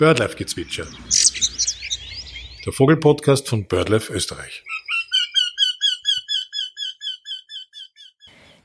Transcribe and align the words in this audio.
Birdlife-Gezwitscher. 0.00 0.86
Der 2.64 2.72
Vogelpodcast 2.72 3.46
von 3.46 3.66
BirdLife 3.66 4.10
Österreich. 4.10 4.64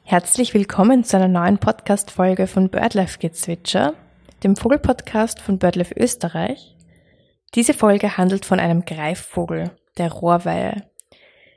Herzlich 0.05 0.53
willkommen 0.53 1.03
zu 1.03 1.17
einer 1.17 1.27
neuen 1.27 1.57
Podcast-Folge 1.57 2.47
von 2.47 2.69
BirdLife-Gezwitscher, 2.69 3.95
dem 4.45 4.55
Vogelpodcast 4.55 5.41
von 5.41 5.59
BirdLife 5.59 5.93
Österreich. 5.97 6.73
Diese 7.53 7.73
Folge 7.73 8.15
handelt 8.15 8.45
von 8.45 8.61
einem 8.61 8.85
Greifvogel, 8.85 9.71
der 9.97 10.13
Rohrweihe. 10.13 10.89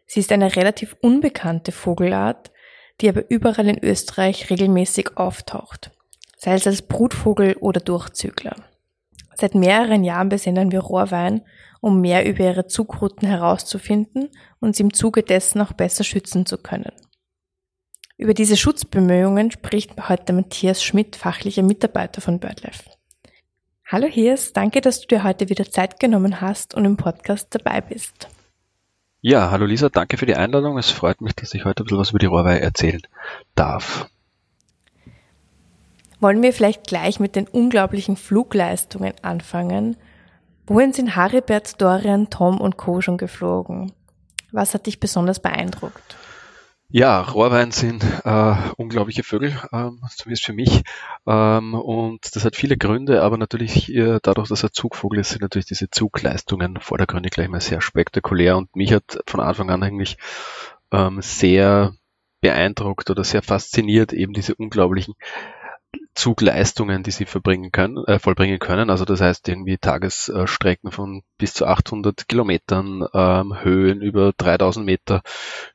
Sie 0.07 0.19
ist 0.19 0.33
eine 0.33 0.57
relativ 0.57 0.97
unbekannte 1.03 1.71
Vogelart, 1.71 2.51
die 3.01 3.09
aber 3.09 3.31
überall 3.31 3.69
in 3.69 3.79
Österreich 3.85 4.51
regelmäßig 4.51 5.17
auftaucht, 5.17 5.93
sei 6.37 6.55
es 6.55 6.67
als 6.67 6.83
Brutvogel 6.83 7.55
oder 7.61 7.79
Durchzügler. 7.79 8.57
Seit 9.41 9.55
mehreren 9.55 10.03
Jahren 10.03 10.29
besendern 10.29 10.73
wir 10.73 10.81
Rohrwein, 10.81 11.43
um 11.81 12.01
mehr 12.01 12.29
über 12.29 12.41
ihre 12.41 12.67
Zugrouten 12.67 13.29
herauszufinden 13.29 14.31
und 14.59 14.75
sie 14.75 14.83
im 14.83 14.93
Zuge 14.93 15.23
dessen 15.23 15.61
auch 15.61 15.73
besser 15.73 16.03
schützen 16.03 16.45
zu 16.45 16.59
können. 16.59 16.93
Über 18.17 18.35
diese 18.35 18.57
Schutzbemühungen 18.57 19.53
spricht 19.53 20.09
heute 20.09 20.33
Matthias 20.33 20.83
Schmidt, 20.83 21.15
fachlicher 21.15 21.63
Mitarbeiter 21.63 22.21
von 22.21 22.41
BirdLife. 22.41 22.91
Hallo 23.87 24.09
Hirs, 24.09 24.53
danke, 24.53 24.81
dass 24.81 25.01
du 25.01 25.07
dir 25.07 25.23
heute 25.23 25.49
wieder 25.49 25.71
Zeit 25.71 26.01
genommen 26.01 26.41
hast 26.41 26.75
und 26.75 26.85
im 26.85 26.97
Podcast 26.97 27.55
dabei 27.55 27.81
bist. 27.81 28.29
Ja, 29.21 29.53
hallo 29.53 29.67
Lisa, 29.67 29.89
danke 29.89 30.17
für 30.17 30.27
die 30.27 30.35
Einladung. 30.35 30.79
Es 30.79 30.91
freut 30.91 31.21
mich, 31.21 31.35
dass 31.37 31.55
ich 31.55 31.65
heute 31.65 31.83
ein 31.83 31.85
bisschen 31.85 31.99
was 31.99 32.11
über 32.11 32.19
die 32.19 32.27
Rohrweihe 32.27 32.61
erzählen 32.61 33.03
darf. 33.55 34.11
Wollen 36.21 36.43
wir 36.43 36.53
vielleicht 36.53 36.85
gleich 36.85 37.21
mit 37.21 37.37
den 37.37 37.47
unglaublichen 37.47 38.17
Flugleistungen 38.17 39.13
anfangen? 39.23 39.97
Wohin 40.67 40.93
sind 40.93 41.15
Haribert, 41.15 41.81
Dorian, 41.81 42.29
Tom 42.29 42.61
und 42.61 42.77
Co. 42.77 43.01
schon 43.01 43.19
geflogen? 43.19 43.93
Was 44.51 44.75
hat 44.75 44.87
dich 44.87 44.99
besonders 44.99 45.41
beeindruckt? 45.41 46.17
Ja, 46.91 47.21
Rohrwein 47.21 47.71
sind 47.71 48.03
äh, 48.25 48.55
unglaubliche 48.79 49.23
Vögel, 49.23 49.55
ähm, 49.73 50.01
zumindest 50.17 50.47
für 50.47 50.55
mich. 50.55 50.83
Ähm, 51.27 51.75
und 51.75 52.35
das 52.35 52.47
hat 52.47 52.57
viele 52.57 52.79
Gründe, 52.79 53.23
aber 53.23 53.37
natürlich 53.37 53.95
äh, 53.95 54.19
dadurch, 54.23 54.49
dass 54.49 54.63
er 54.63 54.73
Zugvogel 54.73 55.21
ist, 55.21 55.29
sind 55.29 55.43
natürlich 55.43 55.67
diese 55.67 55.91
Zugleistungen 55.91 56.79
vordergründig 56.81 57.33
gleich 57.33 57.49
mal 57.49 57.61
sehr 57.61 57.83
spektakulär. 57.83 58.57
Und 58.57 58.75
mich 58.75 58.95
hat 58.95 59.19
von 59.27 59.41
Anfang 59.41 59.69
an 59.69 59.83
eigentlich 59.83 60.17
ähm, 60.91 61.21
sehr 61.21 61.93
beeindruckt 62.41 63.11
oder 63.11 63.23
sehr 63.23 63.43
fasziniert 63.43 64.13
eben 64.15 64.33
diese 64.33 64.55
unglaublichen 64.55 65.15
Zugleistungen, 66.15 67.03
die 67.03 67.11
sie 67.11 67.27
verbringen 67.27 67.71
können, 67.71 68.05
äh, 68.07 68.19
vollbringen 68.19 68.59
können. 68.59 68.91
Also 68.91 69.05
das 69.05 69.21
heißt 69.21 69.49
irgendwie 69.49 69.79
Tagesstrecken 69.79 70.91
von 70.91 71.23
bis 71.39 71.55
zu 71.55 71.67
800 71.67 72.29
Kilometern, 72.29 73.07
ähm, 73.15 73.63
Höhen 73.63 74.01
über 74.01 74.33
3000 74.37 74.85
Meter 74.85 75.23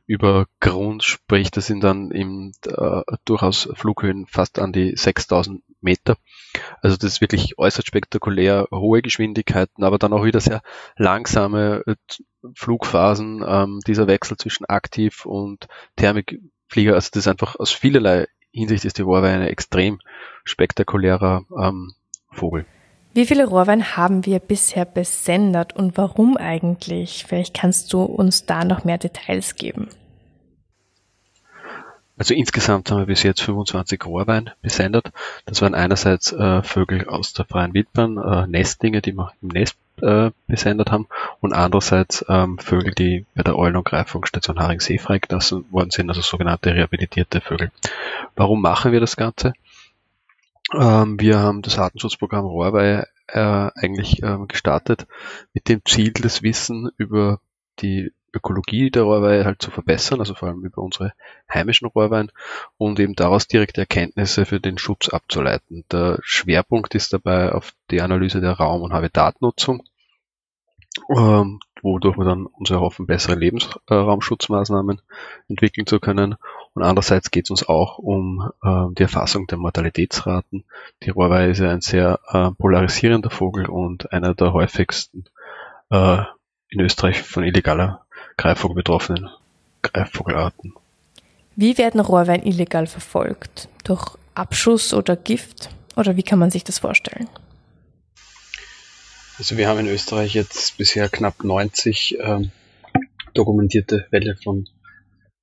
über 0.05 0.47
Grund, 0.59 1.03
sprich 1.03 1.51
das 1.51 1.67
sind 1.67 1.83
dann 1.83 2.11
im, 2.11 2.51
äh, 2.67 3.01
durchaus 3.25 3.69
Flughöhen 3.73 4.25
fast 4.27 4.59
an 4.59 4.73
die 4.73 4.95
6000 4.95 5.63
Meter. 5.81 6.17
Also 6.81 6.97
das 6.97 7.13
ist 7.13 7.21
wirklich 7.21 7.57
äußerst 7.57 7.87
spektakulär, 7.87 8.67
hohe 8.71 9.01
Geschwindigkeiten, 9.01 9.83
aber 9.83 9.97
dann 9.97 10.13
auch 10.13 10.25
wieder 10.25 10.39
sehr 10.39 10.61
langsame 10.97 11.83
äh, 11.85 11.95
Flugphasen, 12.55 13.43
ähm, 13.47 13.79
dieser 13.87 14.07
Wechsel 14.07 14.37
zwischen 14.37 14.65
aktiv 14.65 15.25
und 15.25 15.67
Thermikflieger, 15.95 16.95
also 16.95 17.09
das 17.13 17.21
ist 17.21 17.27
einfach 17.27 17.55
aus 17.55 17.71
vielerlei 17.71 18.27
Hinsicht 18.53 18.85
ist 18.85 18.97
die 18.97 19.01
Rohrwein 19.01 19.41
ein 19.41 19.47
extrem 19.47 19.99
spektakulärer 20.45 21.43
ähm, 21.59 21.93
Vogel. 22.31 22.65
Wie 23.15 23.25
viele 23.25 23.45
Rohrwein 23.45 23.95
haben 23.95 24.25
wir 24.25 24.39
bisher 24.39 24.85
besendet 24.85 25.73
und 25.73 25.97
warum 25.97 26.37
eigentlich? 26.37 27.25
Vielleicht 27.27 27.53
kannst 27.53 27.93
du 27.93 28.03
uns 28.03 28.45
da 28.45 28.63
noch 28.63 28.85
mehr 28.85 28.97
Details 28.97 29.55
geben. 29.55 29.89
Also 32.17 32.33
insgesamt 32.35 32.89
haben 32.91 32.99
wir 32.99 33.05
bis 33.07 33.23
jetzt 33.23 33.41
25 33.41 34.05
Rohrwein 34.05 34.51
besendet. 34.61 35.11
Das 35.45 35.61
waren 35.61 35.73
einerseits 35.73 36.31
äh, 36.31 36.61
Vögel 36.61 37.07
aus 37.07 37.33
der 37.33 37.45
freien 37.45 37.73
Wildbahn, 37.73 38.17
äh, 38.17 38.47
Nestlinge, 38.47 39.01
die 39.01 39.13
wir 39.13 39.31
im 39.41 39.47
Nest 39.49 39.77
äh, 40.01 40.31
besendet 40.47 40.91
haben, 40.91 41.07
und 41.39 41.53
andererseits 41.53 42.25
ähm, 42.27 42.57
Vögel, 42.59 42.93
die 42.93 43.25
bei 43.35 43.43
der 43.43 43.57
Eulen- 43.57 43.75
und 43.75 43.85
Greifvogelstation 43.85 44.59
Haringsee 44.59 44.97
freigelassen 44.97 45.65
worden 45.71 45.91
sind, 45.91 46.09
also 46.09 46.21
sogenannte 46.21 46.73
rehabilitierte 46.73 47.41
Vögel. 47.41 47.71
Warum 48.35 48.61
machen 48.61 48.91
wir 48.91 48.99
das 48.99 49.15
Ganze? 49.15 49.53
Ähm, 50.73 51.19
wir 51.19 51.39
haben 51.39 51.61
das 51.61 51.77
Artenschutzprogramm 51.77 52.45
Rohrweihe 52.45 53.07
äh, 53.27 53.39
eigentlich 53.75 54.23
äh, 54.23 54.37
gestartet 54.47 55.07
mit 55.53 55.69
dem 55.69 55.81
Ziel, 55.85 56.11
das 56.13 56.41
Wissen 56.41 56.89
über 56.97 57.39
die 57.79 58.11
Ökologie 58.33 58.89
der 58.89 59.03
Rohrweihe 59.03 59.45
halt 59.45 59.61
zu 59.61 59.71
verbessern, 59.71 60.19
also 60.19 60.33
vor 60.33 60.49
allem 60.49 60.63
über 60.63 60.81
unsere 60.81 61.13
heimischen 61.51 61.87
Rohrwein 61.87 62.31
und 62.77 62.99
eben 62.99 63.15
daraus 63.15 63.47
direkte 63.47 63.81
Erkenntnisse 63.81 64.45
für 64.45 64.59
den 64.59 64.77
Schutz 64.77 65.09
abzuleiten. 65.09 65.85
Der 65.91 66.19
Schwerpunkt 66.23 66.95
ist 66.95 67.13
dabei 67.13 67.51
auf 67.51 67.73
die 67.91 68.01
Analyse 68.01 68.41
der 68.41 68.53
Raum- 68.53 68.81
und 68.81 68.93
Habitatnutzung, 68.93 69.83
ähm, 71.15 71.59
wodurch 71.81 72.17
wir 72.17 72.25
dann 72.25 72.45
uns 72.45 72.71
erhoffen, 72.71 73.05
bessere 73.05 73.35
Lebensraumschutzmaßnahmen 73.35 75.01
entwickeln 75.49 75.85
zu 75.85 75.99
können. 75.99 76.35
Und 76.73 76.81
andererseits 76.81 77.29
geht 77.29 77.45
es 77.45 77.51
uns 77.51 77.67
auch 77.67 77.99
um 77.99 78.49
äh, 78.63 78.85
die 78.97 79.03
Erfassung 79.03 79.45
der 79.47 79.59
Mortalitätsraten. 79.59 80.63
Die 81.03 81.11
Rohrweihe 81.11 81.51
ist 81.51 81.59
ja 81.59 81.69
ein 81.69 81.81
sehr 81.81 82.19
äh, 82.29 82.49
polarisierender 82.51 83.29
Vogel 83.29 83.67
und 83.67 84.11
einer 84.11 84.33
der 84.33 84.53
häufigsten 84.53 85.25
äh, 85.91 86.23
in 86.69 86.79
Österreich 86.79 87.21
von 87.21 87.43
illegaler 87.43 88.02
Greifvogel 88.37 88.75
betroffenen 88.75 89.29
Greifvogelarten. 89.81 90.73
Wie 91.55 91.77
werden 91.77 91.99
Rohrwein 91.99 92.43
illegal 92.43 92.87
verfolgt? 92.87 93.69
Durch 93.83 94.17
Abschuss 94.33 94.93
oder 94.93 95.15
Gift? 95.15 95.69
Oder 95.95 96.17
wie 96.17 96.23
kann 96.23 96.39
man 96.39 96.49
sich 96.49 96.63
das 96.63 96.79
vorstellen? 96.79 97.29
Also 99.37 99.57
wir 99.57 99.67
haben 99.67 99.79
in 99.79 99.87
Österreich 99.87 100.33
jetzt 100.33 100.77
bisher 100.77 101.09
knapp 101.09 101.43
90 101.43 102.17
ähm, 102.19 102.51
dokumentierte 103.33 104.07
Fälle 104.09 104.35
von 104.35 104.67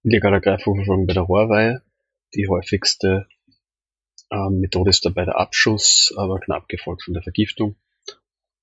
illegaler 0.03 0.41
Greifvogelverfolgung 0.41 1.07
bei 1.07 1.15
der 1.15 1.23
Rohrweihe. 1.23 1.83
Die 2.35 2.49
häufigste 2.49 3.27
ähm, 4.31 4.61
Methode 4.61 4.91
ist 4.91 5.05
dabei 5.05 5.25
der 5.25 5.39
Abschuss, 5.39 6.15
aber 6.17 6.41
knapp 6.41 6.69
gefolgt 6.69 7.03
von 7.05 7.15
der 7.15 7.23
Vergiftung. 7.23 7.77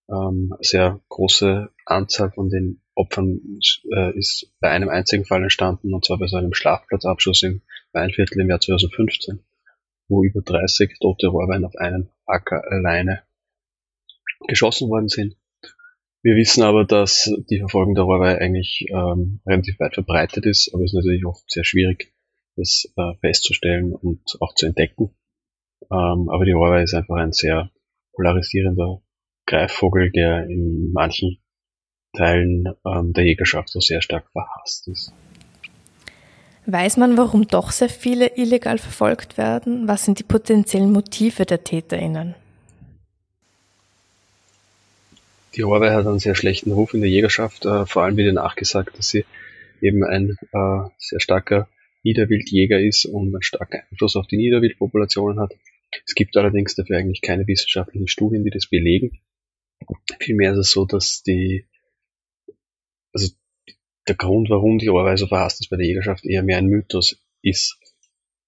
Ähm, 0.09 0.53
sehr 0.61 1.01
große 1.09 1.69
Anzahl 1.85 2.31
von 2.31 2.49
den 2.49 2.81
Opfern 2.95 3.39
äh, 3.91 4.17
ist 4.17 4.51
bei 4.59 4.69
einem 4.69 4.89
einzigen 4.89 5.25
Fall 5.25 5.43
entstanden, 5.43 5.93
und 5.93 6.05
zwar 6.05 6.17
bei 6.17 6.27
so 6.27 6.37
einem 6.37 6.53
Schlafplatzabschuss 6.53 7.43
im 7.43 7.61
Weinviertel 7.91 8.41
im 8.41 8.49
Jahr 8.49 8.59
2015, 8.59 9.39
wo 10.07 10.23
über 10.23 10.41
30 10.41 10.97
tote 10.99 11.27
Rohrwein 11.27 11.65
auf 11.65 11.75
einen 11.75 12.09
Acker 12.25 12.63
alleine 12.69 13.23
geschossen 14.47 14.89
worden 14.89 15.09
sind. 15.09 15.35
Wir 16.23 16.35
wissen 16.35 16.63
aber, 16.63 16.85
dass 16.85 17.31
die 17.49 17.59
Verfolgung 17.59 17.95
der 17.95 18.03
Rohrweih 18.03 18.37
eigentlich 18.39 18.87
ähm, 18.89 19.39
relativ 19.45 19.79
weit 19.79 19.93
verbreitet 19.93 20.45
ist, 20.45 20.73
aber 20.73 20.83
es 20.83 20.91
ist 20.91 20.95
natürlich 20.95 21.25
oft 21.25 21.49
sehr 21.49 21.63
schwierig, 21.63 22.13
das 22.55 22.91
äh, 22.95 23.13
festzustellen 23.21 23.93
und 23.93 24.21
auch 24.39 24.55
zu 24.55 24.65
entdecken. 24.65 25.15
Ähm, 25.91 26.29
aber 26.29 26.45
die 26.45 26.53
Rohrweih 26.53 26.83
ist 26.83 26.93
einfach 26.93 27.15
ein 27.15 27.33
sehr 27.33 27.71
polarisierender 28.13 29.01
Greifvogel, 29.47 30.11
der 30.11 30.45
in 30.45 30.91
manchen 30.93 31.39
Teilen 32.15 32.65
ähm, 32.85 33.13
der 33.13 33.25
Jägerschaft 33.25 33.69
so 33.69 33.79
sehr 33.79 34.01
stark 34.01 34.29
verhasst 34.31 34.87
ist. 34.87 35.13
Weiß 36.65 36.97
man, 36.97 37.17
warum 37.17 37.47
doch 37.47 37.71
sehr 37.71 37.89
viele 37.89 38.35
illegal 38.35 38.77
verfolgt 38.77 39.37
werden? 39.37 39.87
Was 39.87 40.03
sind 40.03 40.19
die 40.19 40.23
potenziellen 40.23 40.91
Motive 40.91 41.45
der 41.45 41.63
TäterInnen? 41.63 42.35
Die 45.55 45.63
Horwei 45.63 45.91
hat 45.91 46.05
einen 46.05 46.19
sehr 46.19 46.35
schlechten 46.35 46.71
Ruf 46.71 46.93
in 46.93 47.01
der 47.01 47.09
Jägerschaft, 47.09 47.65
äh, 47.65 47.85
vor 47.85 48.03
allem 48.03 48.17
wird 48.17 48.33
nachgesagt, 48.33 48.97
dass 48.97 49.09
sie 49.09 49.25
eben 49.81 50.03
ein 50.03 50.37
äh, 50.51 50.89
sehr 50.97 51.19
starker 51.19 51.67
Niederwildjäger 52.03 52.79
ist 52.79 53.05
und 53.05 53.33
einen 53.33 53.41
starken 53.41 53.81
Einfluss 53.89 54.15
auf 54.15 54.27
die 54.27 54.37
Niederwildpopulationen 54.37 55.39
hat. 55.39 55.53
Es 56.05 56.15
gibt 56.15 56.35
allerdings 56.37 56.75
dafür 56.75 56.97
eigentlich 56.97 57.21
keine 57.21 57.47
wissenschaftlichen 57.47 58.07
Studien, 58.07 58.43
die 58.43 58.51
das 58.51 58.67
belegen. 58.67 59.19
Vielmehr 60.19 60.53
ist 60.53 60.59
es 60.59 60.71
so, 60.71 60.85
dass 60.85 61.23
die, 61.23 61.67
also 63.13 63.33
der 64.07 64.15
Grund, 64.15 64.49
warum 64.49 64.77
die 64.77 64.89
Ohrweise 64.89 65.21
so 65.21 65.27
verhasst 65.27 65.61
ist 65.61 65.69
bei 65.69 65.77
der 65.77 65.85
Jägerschaft, 65.85 66.25
eher 66.25 66.43
mehr 66.43 66.57
ein 66.57 66.67
Mythos 66.67 67.17
ist. 67.41 67.79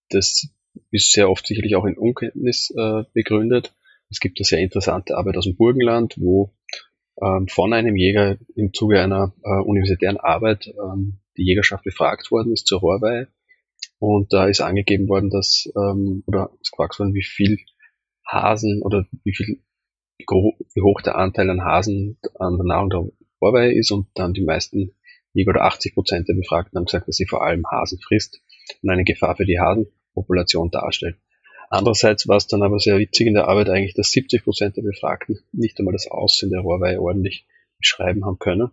Das 0.09 0.47
ist 0.91 1.11
sehr 1.11 1.29
oft 1.29 1.45
sicherlich 1.45 1.75
auch 1.75 1.85
in 1.85 1.97
Unkenntnis 1.97 2.73
äh, 2.75 3.03
begründet. 3.13 3.75
Es 4.09 4.19
gibt 4.19 4.39
eine 4.39 4.45
sehr 4.45 4.59
interessante 4.59 5.15
Arbeit 5.15 5.37
aus 5.37 5.45
dem 5.45 5.55
Burgenland, 5.55 6.15
wo 6.17 6.53
ähm, 7.21 7.47
von 7.47 7.73
einem 7.73 7.95
Jäger 7.95 8.37
im 8.55 8.73
Zuge 8.73 9.01
einer 9.01 9.33
äh, 9.43 9.61
universitären 9.63 10.17
Arbeit 10.17 10.67
ähm, 10.67 11.19
die 11.37 11.43
Jägerschaft 11.43 11.83
befragt 11.83 12.31
worden 12.31 12.53
ist 12.53 12.67
zur 12.67 12.79
Rohrweihe. 12.79 13.27
Und 13.99 14.33
da 14.33 14.47
ist 14.47 14.61
angegeben 14.61 15.07
worden, 15.09 15.29
dass, 15.29 15.69
ähm, 15.75 16.23
oder 16.25 16.51
ist 16.61 16.71
gefragt 16.71 16.99
worden, 16.99 17.13
wie 17.13 17.23
viel 17.23 17.57
Hasen 18.25 18.81
oder 18.81 19.05
wie 19.23 19.35
viel 19.35 19.61
wie 20.19 20.81
hoch 20.81 21.01
der 21.01 21.17
Anteil 21.17 21.49
an 21.49 21.63
Hasen 21.63 22.17
an 22.35 22.57
der 22.57 22.65
Nahrung 22.65 22.89
der 22.89 23.05
Rohrweihe 23.41 23.73
ist 23.73 23.91
und 23.91 24.07
dann 24.15 24.33
die 24.33 24.43
meisten 24.43 24.93
Jäger 25.33 25.51
oder 25.51 25.63
80 25.63 25.93
Prozent 25.93 26.27
der 26.27 26.33
Befragten 26.33 26.77
haben 26.77 26.85
gesagt, 26.85 27.07
dass 27.07 27.15
sie 27.15 27.25
vor 27.25 27.43
allem 27.43 27.65
Hasen 27.69 27.99
frisst 27.99 28.41
und 28.81 28.89
eine 28.89 29.03
Gefahr 29.03 29.35
für 29.35 29.45
die 29.45 29.59
Hasenpopulation 29.59 30.71
darstellt. 30.71 31.17
Andererseits 31.69 32.27
war 32.27 32.37
es 32.37 32.47
dann 32.47 32.63
aber 32.63 32.79
sehr 32.79 32.97
witzig 32.97 33.27
in 33.27 33.35
der 33.35 33.47
Arbeit 33.47 33.69
eigentlich, 33.69 33.93
dass 33.93 34.11
70 34.11 34.43
Prozent 34.43 34.77
der 34.77 34.81
Befragten 34.81 35.39
nicht 35.51 35.77
einmal 35.79 35.93
das 35.93 36.07
Aussehen 36.07 36.49
der 36.49 36.61
Rohrweihe 36.61 36.99
ordentlich 36.99 37.45
beschreiben 37.77 38.25
haben 38.25 38.39
können. 38.39 38.71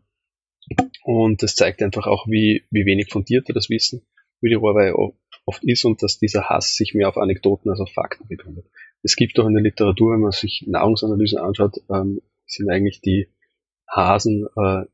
Und 1.05 1.43
das 1.43 1.55
zeigt 1.55 1.83
einfach 1.83 2.07
auch, 2.07 2.27
wie, 2.27 2.65
wie 2.71 2.87
wenig 2.87 3.11
fundiert 3.11 3.49
das 3.55 3.71
Wissen 3.71 4.03
wie 4.41 4.49
die 4.49 4.55
Rohrweihe 4.55 4.95
oft 5.45 5.65
ist 5.65 5.85
und 5.85 6.03
dass 6.03 6.19
dieser 6.19 6.49
Hass 6.49 6.75
sich 6.75 6.95
mehr 6.95 7.09
auf 7.09 7.17
Anekdoten 7.17 7.71
als 7.71 7.81
auf 7.81 7.93
Fakten 7.93 8.27
begründet. 8.29 8.67
Es 9.03 9.17
gibt 9.17 9.39
auch 9.39 9.47
in 9.47 9.55
der 9.55 9.63
Literatur, 9.63 10.13
wenn 10.13 10.21
man 10.21 10.33
sich 10.33 10.65
Nahrungsanalysen 10.67 11.39
anschaut, 11.39 11.81
ähm, 11.91 12.21
sind 12.47 12.71
eigentlich 12.71 13.01
die 13.01 13.29
Hasen 13.89 14.47
äh, 14.57 14.85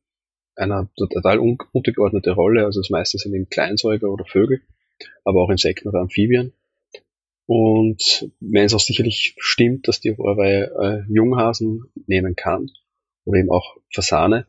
einer 0.55 0.91
total 0.97 1.39
un 1.39 1.59
untergeordnete 1.73 2.33
Rolle. 2.33 2.65
Also 2.65 2.81
das 2.81 2.91
meiste 2.91 3.19
sind 3.19 3.35
eben 3.35 3.49
Kleinsäuger 3.49 4.11
oder 4.11 4.25
Vögel, 4.27 4.63
aber 5.25 5.43
auch 5.43 5.51
Insekten 5.51 5.89
oder 5.89 6.01
Amphibien. 6.01 6.53
Und 7.47 8.31
wenn 8.41 8.65
es 8.65 8.75
auch 8.75 8.81
sicherlich 8.81 9.35
stimmt, 9.39 9.89
dass 9.89 10.01
die 10.01 10.11
Rohrweihe 10.11 10.73
äh, 10.79 11.13
Junghasen 11.13 11.91
nehmen 12.07 12.37
kann, 12.37 12.71
oder 13.25 13.39
eben 13.39 13.51
auch 13.51 13.77
Fasane, 13.93 14.47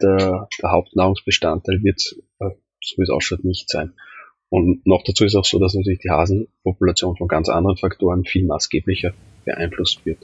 der, 0.00 0.48
der 0.60 0.70
Hauptnahrungsbestandteil 0.70 1.82
wird, 1.82 2.00
äh, 2.40 2.50
so 2.82 2.96
wie 2.96 3.02
es 3.02 3.10
ausschaut, 3.10 3.44
nicht 3.44 3.68
sein. 3.68 3.94
Und 4.50 4.84
noch 4.84 5.02
dazu 5.04 5.24
ist 5.24 5.36
auch 5.36 5.44
so, 5.44 5.58
dass 5.58 5.74
natürlich 5.74 6.00
die 6.00 6.10
Hasenpopulation 6.10 7.16
von 7.16 7.28
ganz 7.28 7.48
anderen 7.48 7.76
Faktoren 7.76 8.24
viel 8.24 8.44
maßgeblicher 8.44 9.12
beeinflusst 9.44 10.04
wird. 10.04 10.18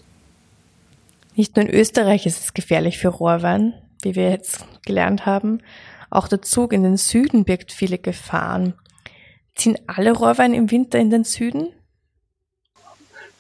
Nicht 1.37 1.55
nur 1.55 1.65
in 1.67 1.73
Österreich 1.73 2.27
ist 2.27 2.41
es 2.41 2.55
gefährlich 2.55 2.99
für 2.99 3.09
Rohrwein, 3.09 3.75
wie 4.03 4.17
wir 4.17 4.31
jetzt 4.31 4.67
gelernt 4.85 5.27
haben. 5.27 5.61
Auch 6.11 6.29
der 6.29 6.43
Zug 6.43 6.73
in 6.73 6.83
den 6.83 6.97
Süden 6.97 7.45
birgt 7.45 7.73
viele 7.73 7.99
Gefahren. 7.99 8.75
Ziehen 9.55 9.79
alle 9.87 10.13
Rohrwein 10.13 10.55
im 10.55 10.71
Winter 10.71 10.99
in 10.99 11.11
den 11.11 11.25
Süden? 11.25 11.69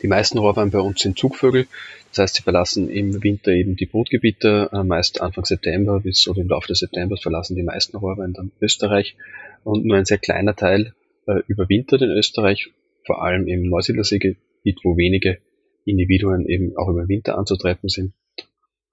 Die 0.06 0.11
meisten 0.11 0.38
Rohrwein 0.38 0.70
bei 0.70 0.79
uns 0.79 1.00
sind 1.00 1.19
Zugvögel. 1.19 1.67
Das 2.11 2.19
heißt, 2.19 2.37
sie 2.37 2.43
verlassen 2.44 2.88
im 2.88 3.25
Winter 3.25 3.50
eben 3.50 3.75
die 3.75 3.87
Brutgebiete, 3.87 4.70
äh, 4.73 4.85
meist 4.85 5.20
Anfang 5.20 5.44
September 5.44 5.99
bis 5.99 6.29
oder 6.29 6.43
im 6.43 6.49
Laufe 6.49 6.69
des 6.69 6.79
Septembers 6.79 7.23
verlassen 7.23 7.56
die 7.56 7.64
meisten 7.64 7.97
Rohrwein 7.97 8.32
dann 8.32 8.53
Österreich 8.61 9.17
und 9.64 9.85
nur 9.85 9.97
ein 9.97 10.05
sehr 10.05 10.19
kleiner 10.19 10.55
Teil 10.55 10.94
äh, 11.26 11.41
überwintert 11.49 12.03
in 12.03 12.11
Österreich, 12.11 12.70
vor 13.05 13.20
allem 13.20 13.49
im 13.49 13.69
Neusiedlerseegebiet, 13.69 14.79
wo 14.85 14.97
wenige 14.97 15.38
Individuen 15.85 16.47
eben 16.47 16.76
auch 16.76 16.88
über 16.88 17.08
Winter 17.08 17.37
anzutreffen 17.37 17.88
sind. 17.88 18.12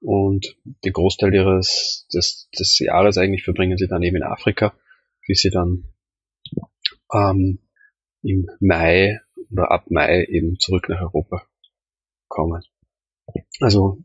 Und 0.01 0.57
den 0.83 0.93
Großteil 0.93 1.31
ihres, 1.31 2.07
des, 2.11 2.49
des 2.57 2.79
Jahres 2.79 3.19
eigentlich 3.19 3.43
verbringen 3.43 3.77
sie 3.77 3.87
dann 3.87 4.01
eben 4.01 4.15
in 4.15 4.23
Afrika, 4.23 4.73
bis 5.27 5.43
sie 5.43 5.51
dann 5.51 5.83
ähm, 7.13 7.59
im 8.23 8.47
Mai 8.59 9.19
oder 9.53 9.71
ab 9.71 9.85
Mai 9.89 10.25
eben 10.25 10.59
zurück 10.59 10.89
nach 10.89 11.01
Europa 11.01 11.43
kommen. 12.27 12.63
Also 13.61 13.99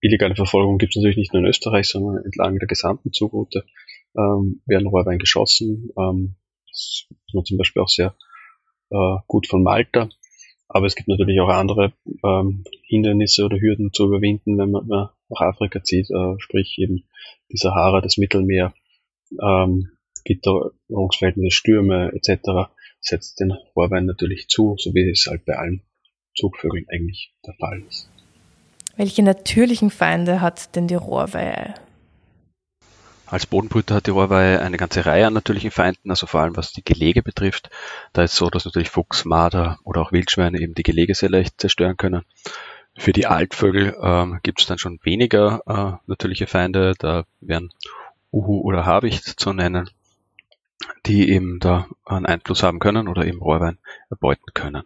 illegale 0.00 0.34
Verfolgung 0.34 0.78
gibt 0.78 0.92
es 0.92 0.96
natürlich 0.96 1.18
nicht 1.18 1.32
nur 1.32 1.42
in 1.42 1.48
Österreich, 1.48 1.88
sondern 1.88 2.24
entlang 2.24 2.58
der 2.58 2.68
gesamten 2.68 3.12
Zugroute 3.12 3.64
ähm, 4.16 4.62
werden 4.66 4.88
Rohrwein 4.88 5.18
geschossen. 5.18 5.90
Ähm, 5.98 6.36
das 6.70 7.06
ist 7.26 7.34
man 7.34 7.44
zum 7.44 7.58
Beispiel 7.58 7.82
auch 7.82 7.88
sehr 7.88 8.14
äh, 8.90 9.16
gut 9.26 9.46
von 9.46 9.62
Malta. 9.62 10.08
Aber 10.68 10.86
es 10.86 10.94
gibt 10.94 11.08
natürlich 11.08 11.38
auch 11.40 11.48
andere 11.48 11.92
ähm, 12.24 12.64
Hindernisse 12.84 13.44
oder 13.44 13.60
Hürden 13.60 13.92
zu 13.92 14.06
überwinden, 14.06 14.56
wenn 14.56 14.70
man 14.70 14.86
nach 14.86 15.40
Afrika 15.40 15.82
zieht, 15.82 16.10
äh, 16.10 16.34
sprich 16.38 16.78
eben 16.78 17.04
die 17.50 17.58
Sahara, 17.58 18.00
das 18.00 18.16
Mittelmeer, 18.16 18.72
ähm, 19.42 19.90
Witterungsverhältnisse, 20.24 21.50
Stürme 21.50 22.12
etc. 22.14 22.70
setzt 23.02 23.40
den 23.40 23.52
Rohrwein 23.76 24.06
natürlich 24.06 24.48
zu, 24.48 24.76
so 24.78 24.94
wie 24.94 25.10
es 25.10 25.26
halt 25.28 25.44
bei 25.44 25.56
allen 25.56 25.82
Zugvögeln 26.34 26.86
eigentlich 26.90 27.34
der 27.46 27.54
Fall 27.54 27.82
ist. 27.88 28.08
Welche 28.96 29.22
natürlichen 29.22 29.90
Feinde 29.90 30.40
hat 30.40 30.76
denn 30.76 30.86
die 30.86 30.94
Rohrweihe? 30.94 31.74
Als 33.26 33.46
Bodenbrüter 33.46 33.94
hat 33.94 34.06
die 34.06 34.10
Rohrweihe 34.10 34.60
eine 34.60 34.76
ganze 34.76 35.06
Reihe 35.06 35.26
an 35.26 35.32
natürlichen 35.32 35.70
Feinden, 35.70 36.10
also 36.10 36.26
vor 36.26 36.40
allem 36.40 36.54
was 36.54 36.72
die 36.72 36.84
Gelege 36.84 37.22
betrifft. 37.22 37.70
Da 38.12 38.22
ist 38.22 38.36
so, 38.36 38.50
dass 38.50 38.66
natürlich 38.66 38.90
Fuchs, 38.90 39.24
Marder 39.24 39.78
oder 39.84 40.02
auch 40.02 40.12
Wildschweine 40.12 40.60
eben 40.60 40.74
die 40.74 40.82
Gelege 40.82 41.14
sehr 41.14 41.30
leicht 41.30 41.58
zerstören 41.58 41.96
können. 41.96 42.24
Für 42.94 43.14
die 43.14 43.26
Altvögel 43.26 43.96
ähm, 44.02 44.40
gibt 44.42 44.60
es 44.60 44.66
dann 44.66 44.76
schon 44.76 45.00
weniger 45.02 45.62
äh, 45.66 45.98
natürliche 46.06 46.46
Feinde. 46.46 46.94
Da 46.98 47.24
wären 47.40 47.70
Uhu 48.32 48.60
oder 48.60 48.84
Habicht 48.84 49.24
zu 49.24 49.54
nennen, 49.54 49.88
die 51.06 51.30
eben 51.30 51.58
da 51.60 51.86
einen 52.04 52.26
Einfluss 52.26 52.62
haben 52.62 52.78
können 52.78 53.08
oder 53.08 53.26
eben 53.26 53.40
Rohrwein 53.40 53.78
erbeuten 54.10 54.52
können. 54.54 54.84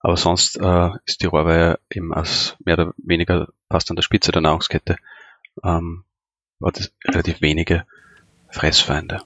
Aber 0.00 0.16
sonst 0.16 0.56
äh, 0.56 0.90
ist 1.06 1.22
die 1.22 1.26
Rohrweihe 1.26 1.78
eben 1.90 2.14
als 2.14 2.56
mehr 2.64 2.74
oder 2.74 2.94
weniger 2.98 3.48
fast 3.70 3.90
an 3.90 3.96
der 3.96 4.02
Spitze 4.02 4.32
der 4.32 4.42
Nahrungskette 4.42 4.96
ähm, 5.64 6.04
hat 6.64 6.78
es 6.80 6.92
relativ 7.04 7.40
wenige 7.40 7.84
Fressfeinde. 8.50 9.22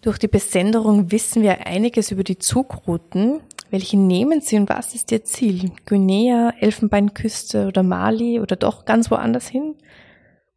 Durch 0.00 0.18
die 0.18 0.28
Besenderung 0.28 1.10
wissen 1.10 1.42
wir 1.42 1.66
einiges 1.66 2.10
über 2.10 2.24
die 2.24 2.38
Zugrouten. 2.38 3.40
Welche 3.70 3.96
nehmen 3.96 4.40
Sie 4.40 4.56
und 4.56 4.68
was 4.68 4.94
ist 4.94 5.10
Ihr 5.12 5.24
Ziel? 5.24 5.72
Guinea, 5.86 6.52
Elfenbeinküste 6.60 7.66
oder 7.66 7.82
Mali 7.82 8.38
oder 8.40 8.56
doch 8.56 8.84
ganz 8.84 9.10
woanders 9.10 9.48
hin? 9.48 9.76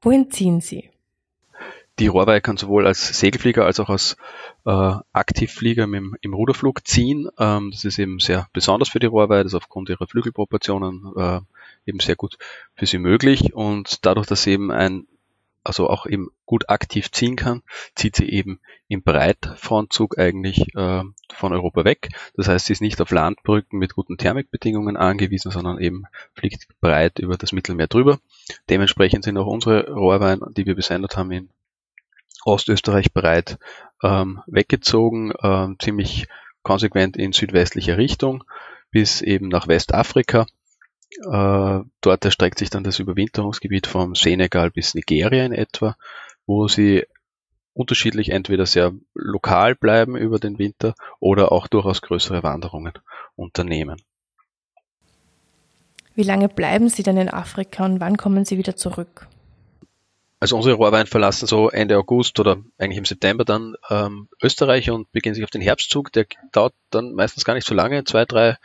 Wohin 0.02 0.30
ziehen 0.32 0.60
Sie? 0.60 0.90
Die 2.00 2.08
Rohrweihe 2.08 2.42
kann 2.42 2.58
sowohl 2.58 2.86
als 2.86 3.20
Segelflieger 3.20 3.66
als 3.66 3.80
auch 3.80 3.90
als 3.90 4.18
äh, 4.66 4.96
Aktivflieger 5.14 5.86
im, 5.86 6.16
im 6.22 6.34
Ruderflug 6.34 6.88
ziehen. 6.88 7.30
Ähm, 7.40 7.72
das 7.72 7.86
ist 7.86 7.98
eben 7.98 8.20
sehr 8.20 8.48
besonders 8.54 8.90
für 8.90 9.00
die 9.00 9.08
Rohrweihe, 9.08 9.44
das 9.44 9.54
ist 9.54 9.58
aufgrund 9.58 9.90
ihrer 9.90 10.08
Flügelproportionen 10.08 11.14
äh, 11.18 11.40
eben 11.88 12.00
sehr 12.00 12.16
gut 12.16 12.38
für 12.76 12.86
sie 12.86 13.00
möglich. 13.00 13.54
Und 13.54 14.06
dadurch, 14.06 14.28
dass 14.28 14.44
sie 14.44 14.52
eben 14.52 14.72
ein 14.72 15.08
also 15.68 15.90
auch 15.90 16.06
eben 16.06 16.30
gut 16.46 16.70
aktiv 16.70 17.12
ziehen 17.12 17.36
kann, 17.36 17.62
zieht 17.94 18.16
sie 18.16 18.30
eben 18.30 18.60
im 18.88 19.04
Breitfrontzug 19.04 20.18
eigentlich 20.18 20.74
äh, 20.76 21.04
von 21.34 21.54
Europa 21.54 21.84
weg. 21.84 22.10
Das 22.36 22.48
heißt, 22.48 22.68
sie 22.68 22.74
ist 22.74 22.82
nicht 22.82 23.02
auf 23.02 23.12
Landbrücken 23.12 23.78
mit 23.78 23.94
guten 23.94 24.18
Thermikbedingungen 24.18 24.96
angewiesen, 24.96 25.52
sondern 25.52 25.80
eben 25.80 26.06
fliegt 26.34 26.68
breit 26.80 27.20
über 27.20 27.36
das 27.36 27.52
Mittelmeer 27.52 27.88
drüber. 27.88 28.20
Dementsprechend 28.70 29.26
sind 29.26 29.38
auch 29.38 29.48
unsere 29.48 29.92
Rohrwein, 29.92 30.40
die 30.56 30.66
wir 30.66 30.76
besendet 30.76 31.18
haben, 31.18 31.32
in 31.32 31.50
Ostösterreich 32.48 33.14
breit 33.14 33.58
ähm, 34.04 34.42
weggezogen, 34.48 35.32
äh, 35.32 35.68
ziemlich 35.80 36.28
konsequent 36.64 37.18
in 37.18 37.32
südwestlicher 37.32 37.98
Richtung 37.98 38.44
bis 38.92 39.22
eben 39.22 39.48
nach 39.48 39.68
Westafrika 39.68 40.48
äh, 41.24 41.80
dort 42.02 42.26
erstreckt 42.26 42.60
sich 42.60 42.70
dann 42.70 42.84
das 42.84 43.00
Überwinterungsgebiet 43.00 43.88
vom 43.88 44.16
Senegal 44.16 44.72
bis 44.72 44.94
Nigeria 44.94 45.46
in 45.46 45.54
etwa, 45.54 45.96
wo 46.46 46.68
sie 46.68 47.06
unterschiedlich 47.74 48.30
entweder 48.30 48.66
sehr 48.66 48.94
lokal 49.14 49.76
bleiben 49.76 50.18
über 50.18 50.40
den 50.40 50.58
Winter 50.60 50.96
oder 51.20 51.52
auch 51.52 51.68
durchaus 51.68 52.02
größere 52.02 52.44
Wanderungen 52.44 52.94
unternehmen. 53.36 54.02
Wie 56.16 56.24
lange 56.24 56.50
bleiben 56.50 56.90
Sie 56.90 57.04
denn 57.04 57.18
in 57.18 57.30
Afrika 57.30 57.86
und 57.86 58.00
wann 58.00 58.18
kommen 58.18 58.44
Sie 58.44 58.58
wieder 58.58 58.76
zurück? 58.76 59.28
Also 60.40 60.56
unsere 60.56 60.76
Rohrwein 60.76 61.08
verlassen 61.08 61.48
so 61.48 61.70
Ende 61.70 61.98
August 61.98 62.40
oder 62.40 62.58
eigentlich 62.78 62.98
im 62.98 63.06
September 63.06 63.44
dann 63.44 63.76
ähm, 63.90 64.30
Österreich 64.42 64.92
und 64.92 65.12
beginnen 65.12 65.34
sich 65.34 65.44
auf 65.44 65.50
den 65.50 65.62
Herbstzug. 65.62 66.12
Der 66.12 66.28
dauert 66.52 66.74
dann 66.92 67.14
meistens 67.14 67.44
gar 67.44 67.56
nicht 67.56 67.66
so 67.66 67.74
lange, 67.74 68.04
zwei, 68.04 68.26
drei, 68.26 68.58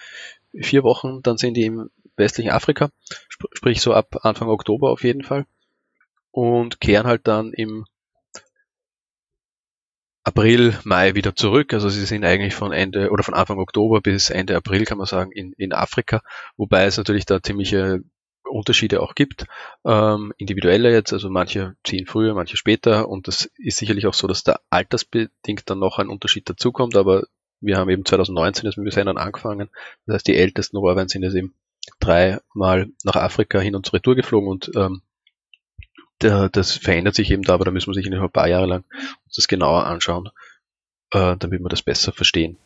vier 0.55 0.83
Wochen. 0.83 1.23
Dann 1.23 1.39
sind 1.39 1.55
die 1.55 1.65
im 1.65 1.91
westlichen 2.17 2.51
Afrika, 2.51 2.91
sp 3.33 3.49
sprich 3.55 3.81
so 3.81 3.95
ab 3.95 4.19
Anfang 4.23 4.49
Oktober 4.49 4.91
auf 4.91 5.03
jeden 5.03 5.23
Fall. 5.23 5.47
Und 6.31 6.81
kehren 6.81 7.07
halt 7.07 7.27
dann 7.27 7.53
im 7.53 7.87
April, 10.25 10.79
Mai 10.85 11.15
wieder 11.15 11.35
zurück. 11.35 11.73
Also 11.73 11.89
sie 11.89 12.05
sind 12.05 12.25
eigentlich 12.25 12.55
von 12.55 12.73
Ende 12.73 13.11
oder 13.11 13.25
von 13.25 13.35
Anfang 13.35 13.59
Oktober 13.59 14.01
bis 14.01 14.31
Ende 14.31 14.57
April, 14.57 14.85
kann 14.85 14.99
man 14.99 15.07
sagen, 15.07 15.33
in, 15.33 15.53
in 15.55 15.73
Afrika, 15.73 16.23
wobei 16.57 16.85
es 16.85 16.97
natürlich 16.97 17.27
da 17.27 17.43
ziemliche 17.43 18.03
Unterschiede 18.53 19.01
auch 19.01 19.15
gibt. 19.15 19.47
Ähm, 19.85 20.33
individuelle 20.37 20.93
jetzt, 20.93 21.13
also 21.13 21.31
manche 21.31 21.77
ziehen 21.85 22.07
früher, 22.07 22.35
manche 22.35 22.57
später 22.57 23.09
und 23.09 23.29
das 23.29 23.51
ist 23.57 23.79
sicherlich 23.79 24.07
auch 24.07 24.15
so, 24.15 24.27
dass 24.27 24.45
da 24.45 24.61
altersbedingt 24.71 25.69
dann 25.69 25.79
noch 25.79 25.99
ein 25.99 26.09
Unterschied 26.09 26.49
dazukommt, 26.49 26.97
aber 26.97 27.25
wir 27.61 27.79
haben 27.79 27.91
eben 27.91 28.05
2019 28.05 28.67
jetzt 28.67 28.77
mit 28.77 28.85
Besendern 28.85 29.19
angefangen. 29.19 29.71
Das 30.07 30.15
heißt, 30.17 30.27
die 30.27 30.37
ältesten 30.37 30.77
Rohrwein 30.77 31.09
sind 31.09 31.23
jetzt 31.23 31.35
eben 31.35 31.55
dreimal 32.01 32.89
nach 33.05 33.17
Afrika 33.17 33.61
hin 33.61 33.75
und 33.75 33.93
retour 33.93 34.15
geflogen 34.15 34.49
und 34.49 34.71
ähm, 34.77 35.03
der, 36.21 36.49
das 36.49 36.77
verändert 36.77 37.15
sich 37.15 37.31
eben 37.31 37.43
da, 37.43 37.55
aber 37.55 37.65
da 37.65 37.71
müssen 37.71 37.91
wir 37.91 37.95
sich 37.95 38.07
ein 38.07 38.31
paar 38.31 38.49
Jahre 38.49 38.67
lang 38.67 38.85
das 39.35 39.49
genauer 39.49 39.87
anschauen, 39.87 40.29
äh, 41.11 41.37
damit 41.37 41.61
wir 41.61 41.69
das 41.69 41.83
besser 41.83 42.13
verstehen. 42.13 42.59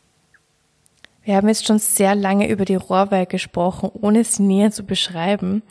Wir 1.26 1.34
haben 1.34 1.48
jetzt 1.48 1.66
schon 1.66 1.80
sehr 1.80 2.14
lange 2.14 2.48
über 2.48 2.64
die 2.64 2.76
Rohrweihe 2.76 3.26
gesprochen, 3.26 3.90
ohne 3.92 4.22
sie 4.22 4.44
näher 4.44 4.70
zu 4.70 4.84
beschreiben. 4.84 5.64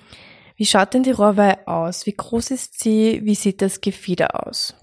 Wie 0.57 0.65
schaut 0.65 0.93
denn 0.93 1.03
die 1.03 1.11
Rohrweihe 1.11 1.65
aus? 1.65 2.05
Wie 2.05 2.11
groß 2.11 2.51
ist 2.51 2.83
sie? 2.83 3.21
Wie 3.23 3.35
sieht 3.35 3.61
das 3.61 3.79
Gefieder 3.79 4.45
aus? 4.45 4.75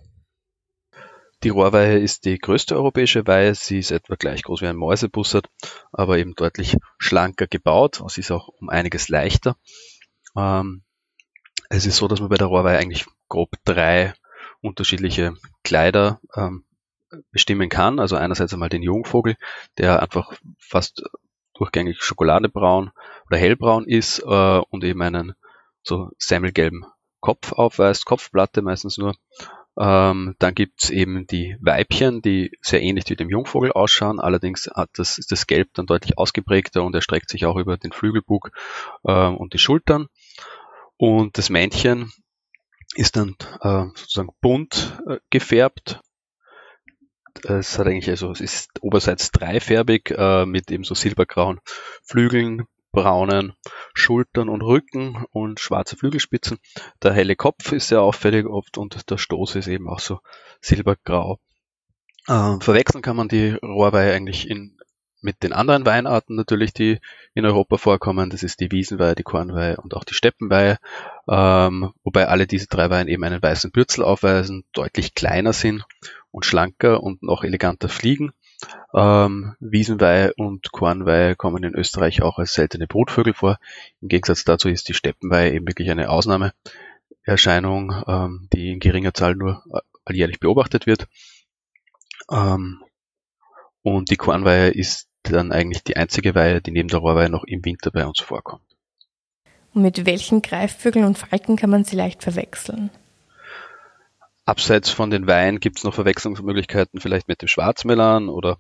Die 1.43 1.51
Rohrweihe 1.51 1.99
ist 1.99 2.25
die 2.25 2.39
größte 2.39 2.75
europäische 2.75 3.27
Weihe. 3.27 3.55
Sie 3.55 3.81
ist 3.81 3.91
etwa 3.91 4.15
gleich 4.15 4.45
groß 4.45 4.63
wie 4.63 4.67
ein 4.67 4.77
Mäusebussard, 4.77 5.47
aber 5.93 6.17
eben 6.17 6.35
deutlich 6.37 6.79
schlanker 6.97 7.47
gebaut. 7.47 8.03
Sie 8.09 8.23
ist 8.23 8.31
auch 8.31 8.49
um 8.49 8.71
einiges 8.71 9.11
leichter. 9.11 9.57
Ähm, 10.35 10.85
es 11.69 11.85
ist 11.85 11.99
so, 11.99 12.09
dass 12.09 12.21
man 12.21 12.31
bei 12.31 12.37
der 12.37 12.47
Rohrweihe 12.47 12.79
eigentlich 12.79 13.05
grob 13.29 13.51
drei 13.67 14.15
unterschiedliche 14.63 15.35
Kleider 15.65 16.19
ähm, 16.35 16.65
bestimmen 17.31 17.69
kann. 17.69 17.99
Also 17.99 18.17
einerseits 18.17 18.53
einmal 18.53 18.69
den 18.69 18.83
Jungvogel, 18.83 19.37
der 19.79 20.03
einfach 20.03 20.33
fast 20.59 21.03
durchgängig 21.55 22.03
schokoladebraun 22.03 22.91
oder 23.27 23.39
hellbraun 23.39 23.87
ist 23.87 24.21
äh, 24.21 24.61
und 24.71 24.85
eben 24.85 25.03
einen 25.03 25.35
so 25.83 26.11
semmelgelben 26.19 26.85
Kopf 27.21 27.53
aufweist, 27.53 28.05
Kopfplatte 28.05 28.63
meistens 28.63 28.99
nur. 28.99 29.15
Ähm, 29.79 30.35
dann 30.39 30.55
gibt's 30.55 30.91
eben 30.91 31.27
die 31.27 31.57
Weibchen, 31.61 32.21
die 32.21 32.53
sehr 32.61 32.83
ähnlich 32.83 33.09
wie 33.09 33.17
dem 33.17 33.31
Jungvogel 33.31 33.73
ausschauen. 33.73 34.21
Allerdings 34.21 34.69
hat 34.75 34.91
das, 34.95 35.19
ist 35.19 35.33
das 35.33 35.47
Gelb 35.47 35.71
dann 35.75 35.87
deutlich 35.87 36.19
ausgeprägter 36.19 36.83
und 36.83 36.95
erstreckt 36.95 37.31
sich 37.31 37.47
auch 37.47 37.57
über 37.57 37.79
den 37.79 37.93
Flügelbug 37.93 38.51
ähm, 39.07 39.37
und 39.37 39.55
die 39.55 39.59
Schultern. 39.59 40.09
Und 40.99 41.39
das 41.39 41.49
Männchen 41.49 42.13
ist 42.95 43.17
dann 43.17 43.37
äh, 43.61 43.87
sozusagen 43.95 44.35
bunt 44.41 45.01
äh, 45.09 45.19
gefärbt. 45.31 46.01
Es 47.45 47.79
hat 47.79 47.87
eigentlich 47.87 48.09
also 48.09 48.31
es 48.31 48.41
ist 48.41 48.83
oberseits 48.83 49.31
dreifärbig 49.31 50.11
äh, 50.11 50.47
mit 50.47 50.71
eben 50.71 50.85
so 50.85 50.95
silbergrauen 50.95 51.61
Flügeln, 52.03 52.67
braunen 52.93 53.55
Schultern 53.95 54.49
und 54.49 54.63
Rücken 54.63 55.25
und 55.33 55.59
schwarze 55.59 55.97
Flügelspitzen. 55.97 56.59
Der 57.03 57.13
helle 57.13 57.37
Kopf 57.37 57.73
ist 57.73 57.89
sehr 57.89 58.03
auffällig 58.03 58.47
oft 58.47 58.79
und 58.79 59.11
der 59.11 59.19
Stoß 59.19 59.57
ist 59.57 59.67
eben 59.67 59.89
auch 59.89 60.01
so 60.01 60.21
silbergrau. 60.61 61.39
Äh, 62.29 62.61
verwechseln 62.61 63.03
kann 63.03 63.17
man 63.17 63.29
die 63.29 63.51
Rohrweihe 63.63 64.15
eigentlich 64.15 64.49
in, 64.49 64.79
mit 65.21 65.43
den 65.43 65.53
anderen 65.53 65.87
Weinarten 65.87 66.37
natürlich, 66.37 66.73
die 66.73 67.01
in 67.35 67.47
Europa 67.47 67.79
vorkommen. 67.79 68.31
Das 68.31 68.43
ist 68.43 68.61
die 68.61 68.71
Wiesenweihe, 68.71 69.15
die 69.15 69.23
Kornweihe 69.23 69.79
und 69.79 69.95
auch 69.95 70.05
die 70.05 70.15
Steppenweihe. 70.15 70.79
Ähm, 71.29 71.93
wobei 72.05 72.29
alle 72.29 72.47
diese 72.47 72.67
drei 72.67 72.91
Weihen 72.91 73.09
eben 73.09 73.25
einen 73.25 73.43
weißen 73.43 73.73
Bürzel 73.73 74.05
aufweisen, 74.05 74.65
deutlich 74.73 75.15
kleiner 75.15 75.53
sind 75.53 75.85
und 76.33 76.45
schlanker 76.45 77.03
und 77.03 77.23
noch 77.23 77.45
eleganter 77.45 77.89
fliegen. 77.89 78.33
Ähm, 78.95 79.55
Wiesenweihe 79.61 80.35
und 80.35 80.73
Kornweihe 80.73 81.37
kommen 81.37 81.63
in 81.63 81.75
Österreich 81.75 82.23
auch 82.23 82.39
als 82.39 82.55
seltene 82.55 82.87
Brutvögel 82.87 83.35
vor. 83.35 83.59
Im 84.01 84.09
Gegensatz 84.09 84.45
dazu 84.45 84.69
ist 84.69 84.89
die 84.89 84.95
Steppenweihe 84.95 85.53
eben 85.53 85.67
wirklich 85.69 85.91
eine 85.91 86.11
Ausnahmeerscheinung, 86.11 88.03
ähm, 88.07 88.49
die 88.53 88.73
in 88.73 88.81
geringer 88.81 89.15
Zahl 89.15 89.37
nur 89.37 89.63
alljährlich 90.05 90.41
beobachtet 90.41 90.87
wird. 90.87 91.07
Ähm, 92.31 92.83
und 93.83 94.11
die 94.11 94.17
Kornweihe 94.17 94.71
ist 94.71 95.09
dann 95.23 95.53
eigentlich 95.53 95.85
die 95.85 95.97
einzige 95.97 96.35
Weihe, 96.35 96.61
die 96.61 96.71
neben 96.71 96.89
der 96.89 97.01
Rohrweihe 97.01 97.31
noch 97.31 97.45
im 97.45 97.65
Winter 97.65 97.91
bei 97.91 98.07
uns 98.07 98.21
vorkommt. 98.21 98.65
Und 99.75 99.83
mit 99.83 100.05
welchen 100.07 100.43
Greifvögeln 100.43 101.05
und 101.05 101.19
Falken 101.19 101.57
kann 101.57 101.71
man 101.71 101.85
sie 101.85 101.97
leicht 101.97 102.23
verwechseln? 102.23 102.91
Abseits 104.45 104.91
von 104.91 105.11
den 105.11 105.27
Weihen 105.27 105.61
gibt 105.61 105.79
es 105.79 105.85
noch 105.85 105.95
Verwechslungsmöglichkeiten, 105.95 107.01
vielleicht 107.01 107.29
mit 107.29 107.43
dem 107.43 107.49
Schwarzmelan 107.49 108.29
oder 108.29 108.59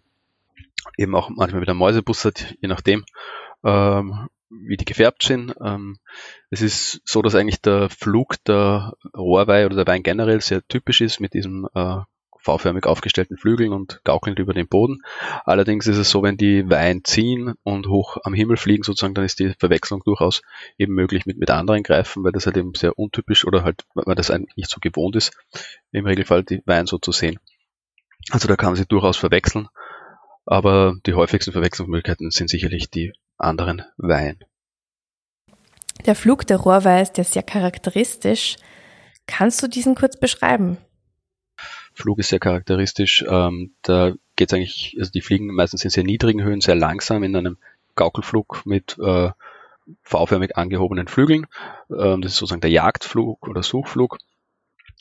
eben 0.96 1.14
auch 1.14 1.28
manchmal 1.30 1.60
mit 1.60 1.68
der 1.68 1.74
Mäusebussard, 1.74 2.56
je 2.60 2.68
nachdem, 2.68 3.04
ähm, 3.64 4.28
wie 4.48 4.76
die 4.76 4.84
gefärbt 4.84 5.22
sind. 5.22 5.54
Ähm, 5.64 5.98
es 6.50 6.62
ist 6.62 7.00
so, 7.04 7.22
dass 7.22 7.34
eigentlich 7.34 7.60
der 7.62 7.88
Flug 7.88 8.36
der 8.44 8.94
Rohrweih 9.16 9.66
oder 9.66 9.76
der 9.76 9.86
Wein 9.86 10.02
generell 10.02 10.40
sehr 10.40 10.66
typisch 10.68 11.00
ist 11.00 11.20
mit 11.20 11.34
diesem 11.34 11.68
äh, 11.74 12.00
V-förmig 12.42 12.86
aufgestellten 12.86 13.36
Flügeln 13.36 13.72
und 13.72 14.00
gaukelnd 14.04 14.38
über 14.38 14.52
den 14.52 14.68
Boden. 14.68 15.02
Allerdings 15.44 15.86
ist 15.86 15.96
es 15.96 16.10
so, 16.10 16.22
wenn 16.22 16.36
die 16.36 16.68
Weihen 16.68 17.04
ziehen 17.04 17.54
und 17.62 17.86
hoch 17.86 18.18
am 18.24 18.34
Himmel 18.34 18.56
fliegen 18.56 18.82
sozusagen, 18.82 19.14
dann 19.14 19.24
ist 19.24 19.38
die 19.38 19.54
Verwechslung 19.58 20.02
durchaus 20.04 20.42
eben 20.76 20.94
möglich 20.94 21.24
mit, 21.24 21.38
mit 21.38 21.50
anderen 21.50 21.82
Greifen, 21.82 22.24
weil 22.24 22.32
das 22.32 22.46
halt 22.46 22.56
eben 22.56 22.74
sehr 22.74 22.98
untypisch 22.98 23.46
oder 23.46 23.62
halt, 23.62 23.84
weil 23.94 24.14
das 24.14 24.30
eigentlich 24.30 24.56
nicht 24.56 24.70
so 24.70 24.78
gewohnt 24.80 25.16
ist, 25.16 25.32
im 25.92 26.04
Regelfall 26.04 26.42
die 26.42 26.62
Weihen 26.66 26.86
so 26.86 26.98
zu 26.98 27.12
sehen. 27.12 27.38
Also 28.30 28.48
da 28.48 28.56
kann 28.56 28.70
man 28.70 28.76
sie 28.76 28.86
durchaus 28.86 29.16
verwechseln, 29.16 29.68
aber 30.44 30.96
die 31.06 31.14
häufigsten 31.14 31.52
Verwechslungsmöglichkeiten 31.52 32.30
sind 32.30 32.50
sicherlich 32.50 32.90
die 32.90 33.12
anderen 33.38 33.82
Weihen. 33.96 34.38
Der 36.06 36.14
Flug 36.14 36.46
der 36.46 36.56
Rohrweih 36.56 37.02
ist 37.02 37.18
ja 37.18 37.24
sehr 37.24 37.42
charakteristisch. 37.42 38.56
Kannst 39.26 39.62
du 39.62 39.68
diesen 39.68 39.94
kurz 39.94 40.18
beschreiben? 40.18 40.78
Flug 41.94 42.18
ist 42.18 42.28
sehr 42.28 42.40
charakteristisch. 42.40 43.24
Ähm, 43.28 43.72
da 43.82 44.12
geht 44.36 44.50
es 44.50 44.54
eigentlich, 44.54 44.96
also 44.98 45.10
die 45.10 45.20
fliegen 45.20 45.46
meistens 45.54 45.84
in 45.84 45.90
sehr 45.90 46.04
niedrigen 46.04 46.42
Höhen, 46.42 46.60
sehr 46.60 46.74
langsam 46.74 47.22
in 47.22 47.36
einem 47.36 47.58
Gaukelflug 47.94 48.62
mit 48.64 48.98
äh, 48.98 49.30
V-förmig 50.02 50.56
angehobenen 50.56 51.08
Flügeln. 51.08 51.46
Ähm, 51.90 52.22
das 52.22 52.32
ist 52.32 52.38
sozusagen 52.38 52.60
der 52.60 52.70
Jagdflug 52.70 53.46
oder 53.48 53.62
Suchflug. 53.62 54.18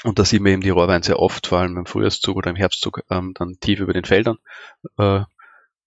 Und 0.03 0.17
da 0.17 0.25
sieht 0.25 0.41
man 0.41 0.53
eben 0.53 0.61
die 0.61 0.69
Rohrwein 0.69 1.03
sehr 1.03 1.19
oft, 1.19 1.47
vor 1.47 1.59
allem 1.59 1.77
im 1.77 1.85
Frühjahrszug 1.85 2.35
oder 2.35 2.49
im 2.49 2.55
Herbstzug, 2.55 3.03
ähm, 3.09 3.33
dann 3.35 3.59
tief 3.59 3.79
über 3.79 3.93
den 3.93 4.05
Feldern 4.05 4.39
äh, 4.97 5.21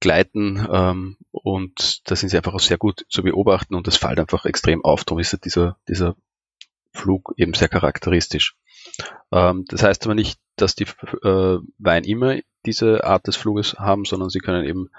gleiten. 0.00 0.64
Ähm, 0.70 1.16
und 1.32 2.08
da 2.08 2.14
sind 2.14 2.28
sie 2.28 2.36
einfach 2.36 2.54
auch 2.54 2.60
sehr 2.60 2.78
gut 2.78 3.04
zu 3.08 3.22
beobachten 3.22 3.74
und 3.74 3.86
das 3.86 3.96
fällt 3.96 4.20
einfach 4.20 4.44
extrem 4.44 4.84
auf. 4.84 5.04
Darum 5.04 5.18
ist 5.18 5.44
dieser, 5.44 5.76
dieser 5.88 6.14
Flug 6.92 7.34
eben 7.36 7.54
sehr 7.54 7.68
charakteristisch. 7.68 8.54
Ähm, 9.32 9.64
das 9.68 9.82
heißt 9.82 10.04
aber 10.04 10.14
nicht, 10.14 10.38
dass 10.56 10.74
die 10.74 10.84
äh, 10.84 11.58
Wein 11.78 12.04
immer 12.04 12.38
diese 12.66 13.04
Art 13.04 13.26
des 13.26 13.36
Fluges 13.36 13.74
haben, 13.74 14.04
sondern 14.04 14.30
sie 14.30 14.38
können 14.38 14.64
eben, 14.64 14.90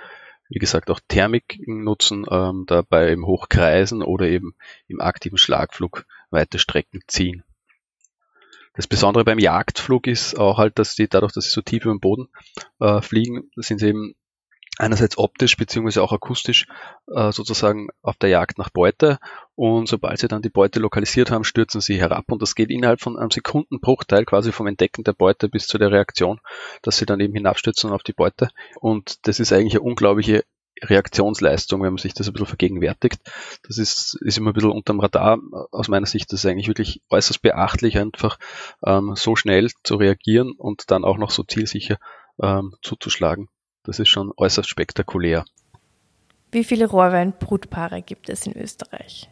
wie 0.50 0.60
gesagt, 0.60 0.90
auch 0.90 1.00
Thermik 1.08 1.60
nutzen, 1.66 2.26
ähm, 2.30 2.66
dabei 2.68 3.12
im 3.12 3.26
Hochkreisen 3.26 4.04
oder 4.04 4.28
eben 4.28 4.56
im 4.88 5.02
aktiven 5.02 5.38
Schlagflug 5.38 6.06
weite 6.30 6.60
Strecken 6.60 7.02
ziehen. 7.08 7.44
Das 8.76 8.88
Besondere 8.88 9.24
beim 9.24 9.40
Jagdflug 9.40 10.06
ist 10.08 10.38
auch 10.38 10.58
halt, 10.58 10.78
dass 10.80 10.96
die 10.96 11.08
dadurch, 11.08 11.32
dass 11.32 11.46
sie 11.46 11.52
so 11.52 11.62
tief 11.62 11.86
über 11.86 11.94
dem 11.94 12.02
Boden 12.02 12.28
äh, 12.80 13.02
fliegen, 13.02 13.50
sind 13.56 13.80
sie 13.80 13.88
eben 13.88 14.16
einerseits 14.78 15.18
optisch 15.18 15.58
beziehungsweise 15.58 16.04
auch 16.04 16.12
akustisch 16.12 16.68
äh, 17.14 17.32
sozusagen 17.32 17.90
auf 18.02 18.18
der 18.18 18.30
Jagd 18.30 18.58
nach 18.58 18.70
Beute 18.70 19.20
und 19.56 19.88
sobald 19.88 20.20
sie 20.20 20.28
dann 20.28 20.42
die 20.42 20.50
Beute 20.50 20.80
lokalisiert 20.80 21.32
haben, 21.32 21.44
stürzen 21.44 21.82
sie 21.82 22.00
herab 22.00 22.32
und 22.32 22.42
das 22.42 22.56
geht 22.56 22.70
innerhalb 22.70 23.02
von 23.02 23.18
einem 23.18 23.32
Sekundenbruchteil 23.32 24.26
quasi 24.26 24.52
vom 24.52 24.68
Entdecken 24.68 25.04
der 25.04 25.14
Beute 25.14 25.50
bis 25.50 25.68
zu 25.68 25.78
der 25.78 25.92
Reaktion, 25.92 26.40
dass 26.82 26.98
sie 26.98 27.06
dann 27.06 27.20
eben 27.20 27.34
hinabstürzen 27.34 27.92
auf 27.92 28.04
die 28.04 28.14
Beute 28.14 28.50
und 28.80 29.28
das 29.28 29.40
ist 29.40 29.54
eigentlich 29.54 29.76
eine 29.76 29.82
unglaubliche 29.82 30.44
Reaktionsleistung, 30.84 31.82
wenn 31.82 31.94
man 31.94 31.98
sich 31.98 32.14
das 32.14 32.28
ein 32.28 32.34
bisschen 32.34 32.48
vergegenwärtigt. 32.48 33.22
Das 33.66 33.78
ist, 33.78 34.16
ist 34.22 34.38
immer 34.38 34.52
ein 34.52 34.54
bisschen 34.54 34.72
unterm 34.72 35.00
Radar. 35.00 35.40
Aus 35.72 35.88
meiner 35.88 36.06
Sicht 36.06 36.32
das 36.32 36.44
ist 36.44 36.46
eigentlich 36.52 36.68
wirklich 36.68 37.02
äußerst 37.10 37.42
beachtlich, 37.42 37.98
einfach 37.98 38.38
ähm, 38.86 39.14
so 39.16 39.36
schnell 39.36 39.70
zu 39.84 39.96
reagieren 39.96 40.52
und 40.52 40.92
dann 40.92 41.06
auch 41.06 41.18
noch 41.18 41.32
so 41.32 41.44
zielsicher 41.44 41.98
ähm, 42.42 42.76
zuzuschlagen. 42.82 43.48
Das 43.86 44.00
ist 44.00 44.10
schon 44.10 44.32
äußerst 44.36 44.70
spektakulär. 44.70 45.46
Wie 46.52 46.64
viele 46.64 46.88
Rohrweinbrutpaare 46.88 48.02
gibt 48.02 48.30
es 48.30 48.48
in 48.48 48.58
Österreich? 48.58 49.30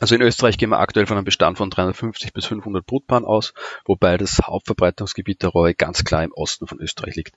Also 0.00 0.16
in 0.16 0.22
Österreich 0.22 0.58
gehen 0.58 0.70
wir 0.70 0.80
aktuell 0.80 1.06
von 1.06 1.16
einem 1.16 1.24
Bestand 1.24 1.56
von 1.56 1.70
350 1.70 2.32
bis 2.32 2.46
500 2.46 2.84
Brutpaaren 2.84 3.24
aus, 3.24 3.54
wobei 3.84 4.16
das 4.16 4.40
Hauptverbreitungsgebiet 4.42 5.42
der 5.42 5.50
Rohre 5.50 5.74
ganz 5.74 6.04
klar 6.04 6.24
im 6.24 6.32
Osten 6.32 6.66
von 6.66 6.80
Österreich 6.80 7.14
liegt. 7.14 7.36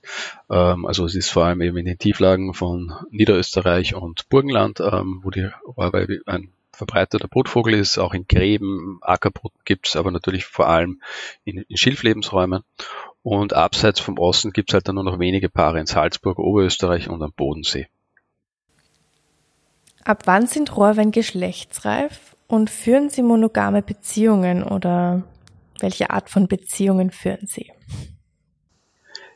Ähm, 0.50 0.84
also 0.84 1.04
es 1.04 1.14
ist 1.14 1.30
vor 1.30 1.44
allem 1.44 1.60
eben 1.60 1.76
in 1.76 1.84
den 1.84 1.98
Tieflagen 1.98 2.54
von 2.54 2.94
Niederösterreich 3.10 3.94
und 3.94 4.28
Burgenland, 4.28 4.80
ähm, 4.80 5.20
wo 5.22 5.30
die 5.30 5.48
Rohre 5.64 6.06
ein 6.26 6.52
verbreiteter 6.72 7.28
Brutvogel 7.28 7.74
ist. 7.74 7.98
Auch 7.98 8.14
in 8.14 8.26
Gräben, 8.26 8.98
Ackerbrut 9.02 9.52
gibt 9.64 9.88
es, 9.88 9.96
aber 9.96 10.10
natürlich 10.10 10.44
vor 10.44 10.68
allem 10.68 11.00
in, 11.44 11.58
in 11.68 11.76
Schilflebensräumen. 11.76 12.62
Und 13.30 13.52
abseits 13.52 14.00
vom 14.00 14.16
Osten 14.16 14.52
gibt 14.52 14.70
es 14.70 14.72
halt 14.72 14.88
dann 14.88 14.94
nur 14.94 15.04
noch 15.04 15.18
wenige 15.18 15.50
Paare 15.50 15.78
in 15.78 15.84
Salzburg, 15.84 16.38
Oberösterreich 16.38 17.10
und 17.10 17.22
am 17.22 17.30
Bodensee. 17.30 17.86
Ab 20.02 20.22
wann 20.24 20.46
sind 20.46 20.74
Rohrwein 20.74 21.10
geschlechtsreif 21.10 22.36
und 22.46 22.70
führen 22.70 23.10
sie 23.10 23.20
monogame 23.20 23.82
Beziehungen 23.82 24.62
oder 24.62 25.24
welche 25.78 26.08
Art 26.08 26.30
von 26.30 26.48
Beziehungen 26.48 27.10
führen 27.10 27.46
sie? 27.46 27.70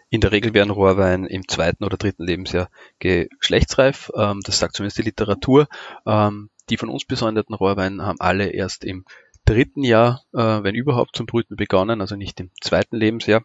In 0.08 0.22
der 0.22 0.32
Regel 0.32 0.54
werden 0.54 0.70
Rohrwein 0.70 1.26
im 1.26 1.46
zweiten 1.46 1.84
oder 1.84 1.98
dritten 1.98 2.24
Lebensjahr 2.24 2.70
geschlechtsreif. 2.98 4.10
Ähm, 4.16 4.40
das 4.42 4.58
sagt 4.58 4.74
zumindest 4.74 4.96
die 4.96 5.02
Literatur. 5.02 5.68
Ähm, 6.06 6.48
die 6.70 6.78
von 6.78 6.88
uns 6.88 7.04
besäuernden 7.04 7.54
Rohrweine 7.54 8.06
haben 8.06 8.20
alle 8.20 8.46
erst 8.46 8.84
im 8.84 9.04
dritten 9.44 9.84
Jahr, 9.84 10.22
äh, 10.32 10.62
wenn 10.62 10.74
überhaupt, 10.74 11.14
zum 11.14 11.26
Brüten 11.26 11.56
begonnen, 11.56 12.00
also 12.00 12.16
nicht 12.16 12.40
im 12.40 12.50
zweiten 12.62 12.96
Lebensjahr. 12.96 13.44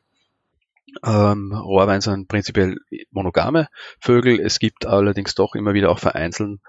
Ähm, 1.03 1.53
Rohrwein 1.53 2.01
sind 2.01 2.27
prinzipiell 2.27 2.77
monogame 3.11 3.67
Vögel. 3.99 4.39
Es 4.39 4.59
gibt 4.59 4.85
allerdings 4.85 5.35
doch 5.35 5.55
immer 5.55 5.73
wieder 5.73 5.91
auch 5.91 5.99
vereinzelt 5.99 6.59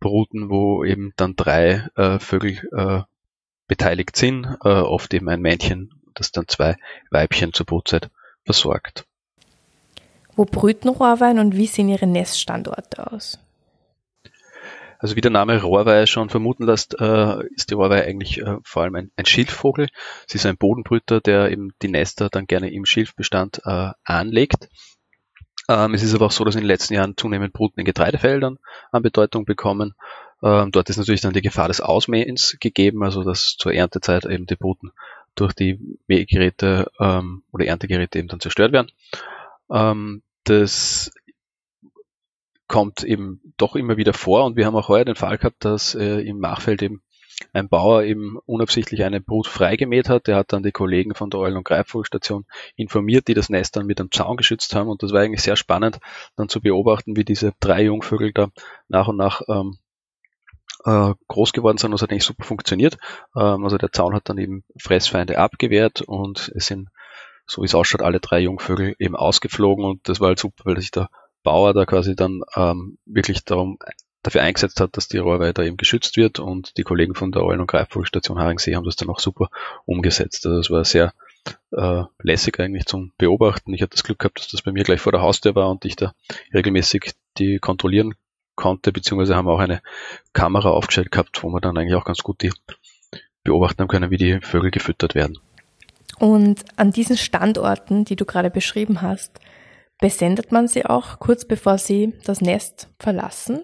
Bruten, 0.00 0.50
wo 0.50 0.84
eben 0.84 1.12
dann 1.16 1.36
drei 1.36 1.88
äh, 1.96 2.18
Vögel 2.18 2.58
äh, 2.76 3.02
beteiligt 3.66 4.16
sind, 4.16 4.46
äh, 4.64 4.68
oft 4.68 5.12
eben 5.14 5.28
ein 5.28 5.40
Männchen, 5.40 5.90
das 6.14 6.32
dann 6.32 6.48
zwei 6.48 6.76
Weibchen 7.10 7.52
zur 7.52 7.66
Brutzeit 7.66 8.10
versorgt. 8.44 9.04
Wo 10.36 10.44
brüten 10.44 10.88
Rohrwein 10.88 11.38
und 11.38 11.56
wie 11.56 11.66
sehen 11.66 11.88
ihre 11.88 12.06
Neststandorte 12.06 13.12
aus? 13.12 13.38
Also 14.98 15.14
wie 15.14 15.20
der 15.20 15.30
Name 15.30 15.62
Rohrweihe 15.62 16.06
schon 16.06 16.28
vermuten 16.28 16.64
lässt, 16.64 17.00
äh, 17.00 17.46
ist 17.54 17.70
die 17.70 17.74
Rohrweihe 17.74 18.04
eigentlich 18.04 18.38
äh, 18.38 18.56
vor 18.64 18.82
allem 18.82 18.96
ein, 18.96 19.10
ein, 19.16 19.26
Schilfvogel. 19.26 19.88
Sie 20.26 20.36
ist 20.36 20.46
ein 20.46 20.56
Bodenbrüter, 20.56 21.20
der 21.20 21.50
eben 21.52 21.72
die 21.82 21.88
Nester 21.88 22.28
dann 22.28 22.46
gerne 22.46 22.70
im 22.72 22.84
Schilfbestand 22.84 23.62
äh, 23.64 23.90
anlegt. 24.04 24.68
Ähm, 25.68 25.94
es 25.94 26.02
ist 26.02 26.14
aber 26.14 26.26
auch 26.26 26.32
so, 26.32 26.44
dass 26.44 26.56
in 26.56 26.62
den 26.62 26.68
letzten 26.68 26.94
Jahren 26.94 27.16
zunehmend 27.16 27.52
Bruten 27.52 27.80
in 27.80 27.86
Getreidefeldern 27.86 28.58
an 28.90 29.02
Bedeutung 29.02 29.44
bekommen. 29.44 29.94
Ähm, 30.42 30.72
dort 30.72 30.90
ist 30.90 30.96
natürlich 30.96 31.20
dann 31.20 31.32
die 31.32 31.42
Gefahr 31.42 31.68
des 31.68 31.80
Ausmähens 31.80 32.56
gegeben, 32.58 33.04
also 33.04 33.22
dass 33.22 33.56
zur 33.56 33.72
Erntezeit 33.72 34.24
eben 34.24 34.46
die 34.46 34.56
Bruten 34.56 34.92
durch 35.34 35.52
die 35.52 35.78
Mähgeräte 36.08 36.90
ähm, 36.98 37.42
oder 37.52 37.66
Erntegeräte 37.66 38.18
eben 38.18 38.28
dann 38.28 38.40
zerstört 38.40 38.72
werden. 38.72 38.90
Ähm, 39.70 40.22
das 40.44 41.12
kommt 42.68 43.02
eben 43.02 43.40
doch 43.56 43.74
immer 43.76 43.96
wieder 43.96 44.12
vor 44.12 44.44
und 44.44 44.56
wir 44.56 44.66
haben 44.66 44.76
auch 44.76 44.88
heuer 44.88 45.04
den 45.04 45.14
Fall 45.14 45.38
gehabt, 45.38 45.64
dass 45.64 45.94
äh, 45.94 46.20
im 46.20 46.38
Machfeld 46.38 46.82
eben 46.82 47.02
ein 47.52 47.68
Bauer 47.68 48.02
eben 48.02 48.36
unabsichtlich 48.46 49.04
eine 49.04 49.20
Brut 49.20 49.46
freigemäht 49.46 50.08
hat. 50.08 50.26
Der 50.26 50.36
hat 50.36 50.52
dann 50.52 50.62
die 50.62 50.72
Kollegen 50.72 51.14
von 51.14 51.30
der 51.30 51.40
Eulen- 51.40 51.56
und 51.56 51.64
Greifvogelstation 51.64 52.46
informiert, 52.76 53.28
die 53.28 53.34
das 53.34 53.48
Nest 53.48 53.76
dann 53.76 53.86
mit 53.86 54.00
einem 54.00 54.10
Zaun 54.10 54.36
geschützt 54.36 54.74
haben. 54.74 54.88
Und 54.88 55.02
das 55.02 55.12
war 55.12 55.20
eigentlich 55.22 55.42
sehr 55.42 55.56
spannend, 55.56 55.98
dann 56.36 56.48
zu 56.48 56.60
beobachten, 56.60 57.16
wie 57.16 57.24
diese 57.24 57.52
drei 57.60 57.84
Jungvögel 57.84 58.32
da 58.32 58.48
nach 58.88 59.08
und 59.08 59.16
nach 59.16 59.42
ähm, 59.48 59.78
äh, 60.84 61.14
groß 61.28 61.52
geworden 61.52 61.78
sind. 61.78 61.92
Das 61.92 62.02
hat 62.02 62.10
eigentlich 62.10 62.24
super 62.24 62.44
funktioniert. 62.44 62.98
Ähm, 63.36 63.64
also 63.64 63.78
der 63.78 63.92
Zaun 63.92 64.14
hat 64.14 64.28
dann 64.28 64.38
eben 64.38 64.64
Fressfeinde 64.76 65.38
abgewehrt 65.38 66.02
und 66.02 66.52
es 66.54 66.66
sind, 66.66 66.88
so 67.46 67.62
wie 67.62 67.66
es 67.66 67.74
ausschaut, 67.74 68.02
alle 68.02 68.20
drei 68.20 68.40
Jungvögel 68.40 68.94
eben 68.98 69.16
ausgeflogen. 69.16 69.84
Und 69.84 70.08
das 70.08 70.20
war 70.20 70.28
halt 70.28 70.38
super, 70.38 70.64
weil 70.64 70.80
sich 70.80 70.90
der 70.90 71.08
Bauer 71.42 71.74
da 71.74 71.84
quasi 71.86 72.16
dann 72.16 72.42
ähm, 72.56 72.98
wirklich 73.06 73.44
darum 73.44 73.78
dafür 74.22 74.42
eingesetzt 74.42 74.80
hat, 74.80 74.96
dass 74.96 75.08
die 75.08 75.18
Rohrweihe 75.18 75.54
da 75.54 75.62
eben 75.62 75.76
geschützt 75.76 76.16
wird 76.16 76.40
und 76.40 76.76
die 76.76 76.82
Kollegen 76.82 77.14
von 77.14 77.32
der 77.32 77.42
Eulen- 77.44 77.60
und 77.60 77.68
Greifvogelstation 77.68 78.38
Haringsee 78.38 78.74
haben 78.74 78.84
das 78.84 78.96
dann 78.96 79.08
auch 79.08 79.20
super 79.20 79.48
umgesetzt. 79.86 80.44
Also 80.46 80.58
das 80.58 80.70
war 80.70 80.84
sehr 80.84 81.12
äh, 81.72 82.02
lässig 82.22 82.58
eigentlich 82.60 82.86
zum 82.86 83.12
Beobachten. 83.16 83.72
Ich 83.72 83.82
hatte 83.82 83.92
das 83.92 84.04
Glück 84.04 84.18
gehabt, 84.18 84.40
dass 84.40 84.48
das 84.48 84.62
bei 84.62 84.72
mir 84.72 84.84
gleich 84.84 85.00
vor 85.00 85.12
der 85.12 85.22
Haustür 85.22 85.54
war 85.54 85.70
und 85.70 85.84
ich 85.84 85.96
da 85.96 86.12
regelmäßig 86.52 87.12
die 87.38 87.58
kontrollieren 87.58 88.14
konnte, 88.56 88.92
beziehungsweise 88.92 89.36
haben 89.36 89.46
wir 89.46 89.52
auch 89.52 89.60
eine 89.60 89.80
Kamera 90.32 90.70
aufgestellt 90.70 91.12
gehabt, 91.12 91.42
wo 91.42 91.48
wir 91.50 91.60
dann 91.60 91.78
eigentlich 91.78 91.94
auch 91.94 92.04
ganz 92.04 92.18
gut 92.18 92.42
die 92.42 92.52
beobachten 93.44 93.80
haben 93.80 93.88
können, 93.88 94.10
wie 94.10 94.16
die 94.16 94.40
Vögel 94.40 94.70
gefüttert 94.70 95.14
werden. 95.14 95.38
Und 96.18 96.64
an 96.76 96.90
diesen 96.90 97.16
Standorten, 97.16 98.04
die 98.04 98.16
du 98.16 98.24
gerade 98.24 98.50
beschrieben 98.50 99.00
hast, 99.00 99.38
besendet 100.00 100.52
man 100.52 100.68
sie 100.68 100.86
auch 100.86 101.18
kurz 101.18 101.44
bevor 101.44 101.78
sie 101.78 102.14
das 102.24 102.40
Nest 102.40 102.88
verlassen? 102.98 103.62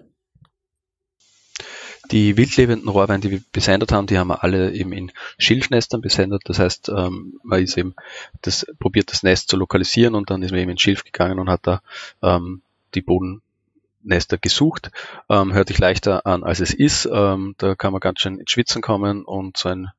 Die 2.11 2.37
wildlebenden 2.37 2.87
Rohrwein, 2.87 3.21
die 3.21 3.31
wir 3.31 3.41
besendet 3.51 3.91
haben, 3.91 4.05
die 4.05 4.19
haben 4.19 4.27
wir 4.27 4.43
alle 4.43 4.71
eben 4.73 4.91
in 4.91 5.11
Schilfnestern 5.39 6.01
besendet. 6.01 6.43
Das 6.45 6.59
heißt, 6.59 6.89
ähm, 6.89 7.39
man 7.43 7.63
ist 7.63 7.77
eben 7.77 7.95
das, 8.41 8.67
probiert 8.79 9.11
das 9.11 9.23
Nest 9.23 9.49
zu 9.49 9.57
lokalisieren 9.57 10.13
und 10.13 10.29
dann 10.29 10.43
ist 10.43 10.51
man 10.51 10.59
eben 10.59 10.71
in 10.71 10.77
Schilf 10.77 11.03
gegangen 11.03 11.39
und 11.39 11.49
hat 11.49 11.61
da 11.63 11.81
ähm, 12.21 12.61
die 12.93 13.01
Bodennester 13.01 14.37
gesucht. 14.37 14.91
Ähm, 15.29 15.53
hört 15.53 15.69
sich 15.69 15.79
leichter 15.79 16.27
an, 16.27 16.43
als 16.43 16.59
es 16.59 16.73
ist. 16.73 17.09
Ähm, 17.11 17.55
da 17.57 17.73
kann 17.73 17.91
man 17.91 18.01
ganz 18.01 18.19
schön 18.19 18.39
ins 18.39 18.51
Schwitzen 18.51 18.83
kommen 18.83 19.25
und 19.25 19.57
so 19.57 19.69
ein 19.69 19.89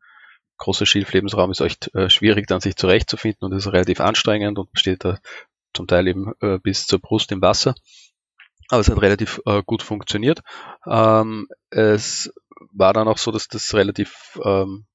großer 0.59 0.87
Schilflebensraum 0.87 1.51
ist 1.51 1.61
echt 1.61 1.95
äh, 1.95 2.09
schwierig, 2.09 2.47
dann 2.47 2.61
sich 2.61 2.77
zurechtzufinden 2.77 3.47
und 3.47 3.53
ist 3.53 3.67
relativ 3.67 4.01
anstrengend 4.01 4.59
und 4.59 4.73
besteht 4.73 5.05
da 5.05 5.19
zum 5.75 5.87
Teil 5.87 6.09
eben 6.09 6.33
äh, 6.41 6.59
bis 6.59 6.87
zur 6.87 6.99
Brust 6.99 7.33
im 7.33 7.43
Wasser. 7.43 7.75
Aber 8.69 8.81
es 8.81 8.91
hat 8.91 9.01
relativ 9.01 9.41
äh, 9.47 9.63
gut 9.65 9.83
funktioniert. 9.83 10.43
Ähm, 10.87 11.49
es 11.71 12.33
war 12.73 12.93
dann 12.93 13.09
auch 13.09 13.19
so, 13.19 13.31
dass 13.31 13.49
das 13.49 13.75
relativ, 13.75 14.39
ähm, 14.45 14.87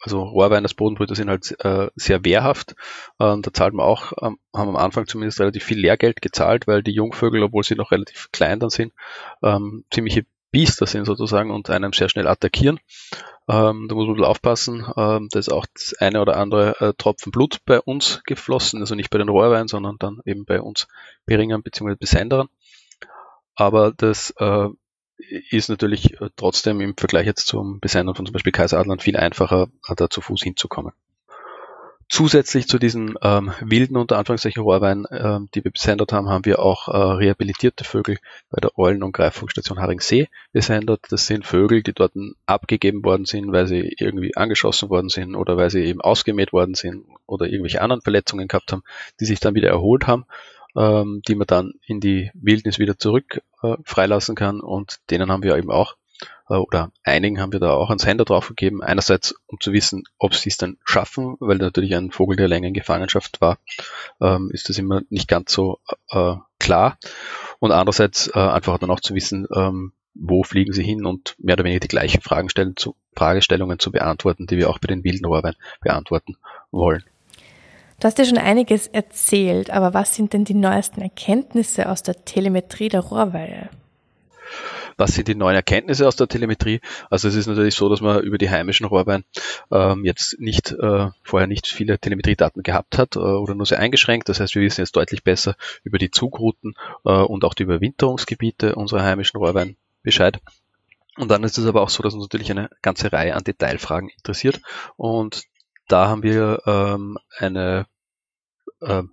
also 0.00 0.22
Rohrwein 0.22 0.62
als 0.62 0.74
Bodenbrüter 0.74 1.16
sind 1.16 1.28
halt 1.28 1.56
äh, 1.64 1.88
sehr 1.96 2.24
wehrhaft. 2.24 2.76
Ähm, 3.18 3.42
da 3.42 3.52
zahlt 3.52 3.74
man 3.74 3.86
auch, 3.86 4.12
ähm, 4.22 4.38
haben 4.54 4.68
am 4.68 4.76
Anfang 4.76 5.06
zumindest 5.06 5.40
relativ 5.40 5.64
viel 5.64 5.80
Lehrgeld 5.80 6.22
gezahlt, 6.22 6.68
weil 6.68 6.82
die 6.82 6.92
Jungvögel, 6.92 7.42
obwohl 7.42 7.64
sie 7.64 7.74
noch 7.74 7.90
relativ 7.90 8.30
klein 8.30 8.60
dann 8.60 8.70
sind, 8.70 8.92
ähm, 9.42 9.84
ziemliche 9.90 10.24
Biester 10.50 10.86
sind 10.86 11.04
sozusagen 11.04 11.50
und 11.50 11.70
einem 11.70 11.92
sehr 11.92 12.08
schnell 12.08 12.26
attackieren. 12.26 12.80
Ähm, 13.48 13.86
da 13.88 13.94
muss 13.94 14.06
man 14.06 14.24
aufpassen. 14.24 14.86
Ähm, 14.96 15.28
da 15.30 15.38
ist 15.38 15.50
auch 15.50 15.66
das 15.72 15.94
eine 15.94 16.20
oder 16.20 16.36
andere 16.36 16.80
äh, 16.80 16.92
Tropfen 16.96 17.32
Blut 17.32 17.58
bei 17.64 17.80
uns 17.80 18.22
geflossen, 18.24 18.80
also 18.80 18.94
nicht 18.94 19.10
bei 19.10 19.18
den 19.18 19.28
Rohrweinen, 19.28 19.68
sondern 19.68 19.96
dann 19.98 20.20
eben 20.24 20.44
bei 20.44 20.60
uns 20.60 20.86
Beringern 21.24 21.62
bzw. 21.62 21.94
Besenderern. 21.94 22.48
Aber 23.54 23.92
das 23.92 24.34
äh, 24.38 24.68
ist 25.50 25.68
natürlich 25.68 26.20
äh, 26.20 26.30
trotzdem 26.36 26.80
im 26.80 26.96
Vergleich 26.96 27.26
jetzt 27.26 27.46
zum 27.46 27.80
Besendern 27.80 28.14
von 28.14 28.26
zum 28.26 28.32
Beispiel 28.32 28.52
Kaiseradlern 28.52 29.00
viel 29.00 29.16
einfacher, 29.16 29.68
äh, 29.88 29.94
da 29.96 30.10
zu 30.10 30.20
Fuß 30.20 30.42
hinzukommen. 30.42 30.92
Zusätzlich 32.10 32.66
zu 32.68 32.78
diesen 32.78 33.16
ähm, 33.20 33.52
wilden, 33.60 33.98
unter 33.98 34.16
Anführungszeichen 34.16 34.62
Rohrweinen, 34.62 35.06
ähm, 35.10 35.50
die 35.54 35.62
wir 35.62 35.70
besendet 35.70 36.10
haben, 36.10 36.30
haben 36.30 36.46
wir 36.46 36.58
auch 36.58 36.88
äh, 36.88 36.96
rehabilitierte 36.96 37.84
Vögel 37.84 38.16
bei 38.50 38.60
der 38.60 38.78
Eulen- 38.78 39.02
und 39.02 39.12
Greifvogelsstation 39.12 39.78
Haringsee 39.78 40.28
besendet. 40.52 41.00
Das 41.10 41.26
sind 41.26 41.44
Vögel, 41.44 41.82
die 41.82 41.92
dort 41.92 42.14
abgegeben 42.46 43.04
worden 43.04 43.26
sind, 43.26 43.52
weil 43.52 43.66
sie 43.66 43.94
irgendwie 43.98 44.34
angeschossen 44.36 44.88
worden 44.88 45.10
sind 45.10 45.34
oder 45.34 45.58
weil 45.58 45.68
sie 45.68 45.84
eben 45.84 46.00
ausgemäht 46.00 46.54
worden 46.54 46.74
sind 46.74 47.04
oder 47.26 47.46
irgendwelche 47.46 47.82
anderen 47.82 48.00
Verletzungen 48.00 48.48
gehabt 48.48 48.72
haben, 48.72 48.84
die 49.20 49.26
sich 49.26 49.38
dann 49.38 49.54
wieder 49.54 49.68
erholt 49.68 50.06
haben, 50.06 50.24
ähm, 50.76 51.20
die 51.28 51.34
man 51.34 51.46
dann 51.46 51.74
in 51.86 52.00
die 52.00 52.30
Wildnis 52.32 52.78
wieder 52.78 52.96
zurück 52.96 53.42
äh, 53.62 53.76
freilassen 53.84 54.34
kann 54.34 54.60
und 54.60 55.00
denen 55.10 55.30
haben 55.30 55.42
wir 55.42 55.58
eben 55.58 55.70
auch 55.70 55.94
oder 56.48 56.90
einigen 57.04 57.40
haben 57.40 57.52
wir 57.52 57.60
da 57.60 57.72
auch 57.74 57.90
einen 57.90 57.98
Sender 57.98 58.24
drauf 58.24 58.48
gegeben. 58.48 58.82
Einerseits, 58.82 59.34
um 59.46 59.60
zu 59.60 59.72
wissen, 59.72 60.04
ob 60.18 60.34
sie 60.34 60.48
es 60.48 60.56
dann 60.56 60.78
schaffen, 60.84 61.36
weil 61.40 61.58
natürlich 61.58 61.94
ein 61.94 62.10
Vogel, 62.10 62.36
der 62.36 62.48
länger 62.48 62.68
in 62.68 62.74
Gefangenschaft 62.74 63.40
war, 63.40 63.58
ähm, 64.20 64.50
ist 64.52 64.68
das 64.68 64.78
immer 64.78 65.02
nicht 65.10 65.28
ganz 65.28 65.52
so 65.52 65.78
äh, 66.10 66.34
klar. 66.58 66.98
Und 67.58 67.72
andererseits 67.72 68.28
äh, 68.28 68.38
einfach 68.38 68.78
dann 68.78 68.90
auch 68.90 69.00
zu 69.00 69.14
wissen, 69.14 69.46
ähm, 69.54 69.92
wo 70.14 70.42
fliegen 70.42 70.72
sie 70.72 70.82
hin 70.82 71.04
und 71.04 71.36
mehr 71.38 71.54
oder 71.54 71.64
weniger 71.64 71.80
die 71.80 71.88
gleichen 71.88 72.20
Fragestellungen 72.20 72.76
zu, 72.76 72.96
Fragestellungen 73.14 73.78
zu 73.78 73.92
beantworten, 73.92 74.46
die 74.46 74.56
wir 74.56 74.70
auch 74.70 74.78
bei 74.78 74.88
den 74.88 75.04
wilden 75.04 75.26
Rohrwein 75.26 75.54
beantworten 75.80 76.36
wollen. 76.70 77.04
Du 78.00 78.06
hast 78.06 78.18
ja 78.18 78.24
schon 78.24 78.38
einiges 78.38 78.86
erzählt, 78.86 79.70
aber 79.70 79.92
was 79.92 80.14
sind 80.14 80.32
denn 80.32 80.44
die 80.44 80.54
neuesten 80.54 81.00
Erkenntnisse 81.00 81.88
aus 81.88 82.02
der 82.02 82.24
Telemetrie 82.24 82.88
der 82.88 83.00
Rohrweihe? 83.00 83.70
Was 84.98 85.14
sind 85.14 85.28
die 85.28 85.36
neuen 85.36 85.54
Erkenntnisse 85.54 86.06
aus 86.06 86.16
der 86.16 86.26
Telemetrie? 86.26 86.80
Also 87.08 87.28
es 87.28 87.36
ist 87.36 87.46
natürlich 87.46 87.76
so, 87.76 87.88
dass 87.88 88.00
man 88.00 88.20
über 88.20 88.36
die 88.36 88.50
heimischen 88.50 88.84
Rohrbein 88.84 89.24
ähm, 89.70 90.04
jetzt 90.04 90.38
nicht 90.40 90.72
äh, 90.72 91.08
vorher 91.22 91.46
nicht 91.46 91.68
viele 91.68 91.98
Telemetriedaten 91.98 92.64
gehabt 92.64 92.98
hat 92.98 93.14
äh, 93.14 93.20
oder 93.20 93.54
nur 93.54 93.64
sehr 93.64 93.78
eingeschränkt. 93.78 94.28
Das 94.28 94.40
heißt, 94.40 94.56
wir 94.56 94.62
wissen 94.62 94.80
jetzt 94.80 94.96
deutlich 94.96 95.22
besser 95.22 95.54
über 95.84 95.98
die 95.98 96.10
Zugrouten 96.10 96.74
äh, 97.04 97.12
und 97.12 97.44
auch 97.44 97.54
die 97.54 97.62
Überwinterungsgebiete 97.62 98.74
unserer 98.74 99.04
heimischen 99.04 99.38
Rohrbein 99.38 99.76
Bescheid. 100.02 100.40
Und 101.16 101.30
dann 101.30 101.44
ist 101.44 101.58
es 101.58 101.66
aber 101.66 101.82
auch 101.82 101.90
so, 101.90 102.02
dass 102.02 102.14
uns 102.14 102.24
natürlich 102.24 102.50
eine 102.50 102.68
ganze 102.82 103.12
Reihe 103.12 103.34
an 103.34 103.44
Detailfragen 103.44 104.08
interessiert. 104.08 104.60
Und 104.96 105.44
da 105.86 106.08
haben 106.08 106.24
wir 106.24 106.62
ähm, 106.66 107.18
eine 107.38 107.86
ähm, 108.82 109.12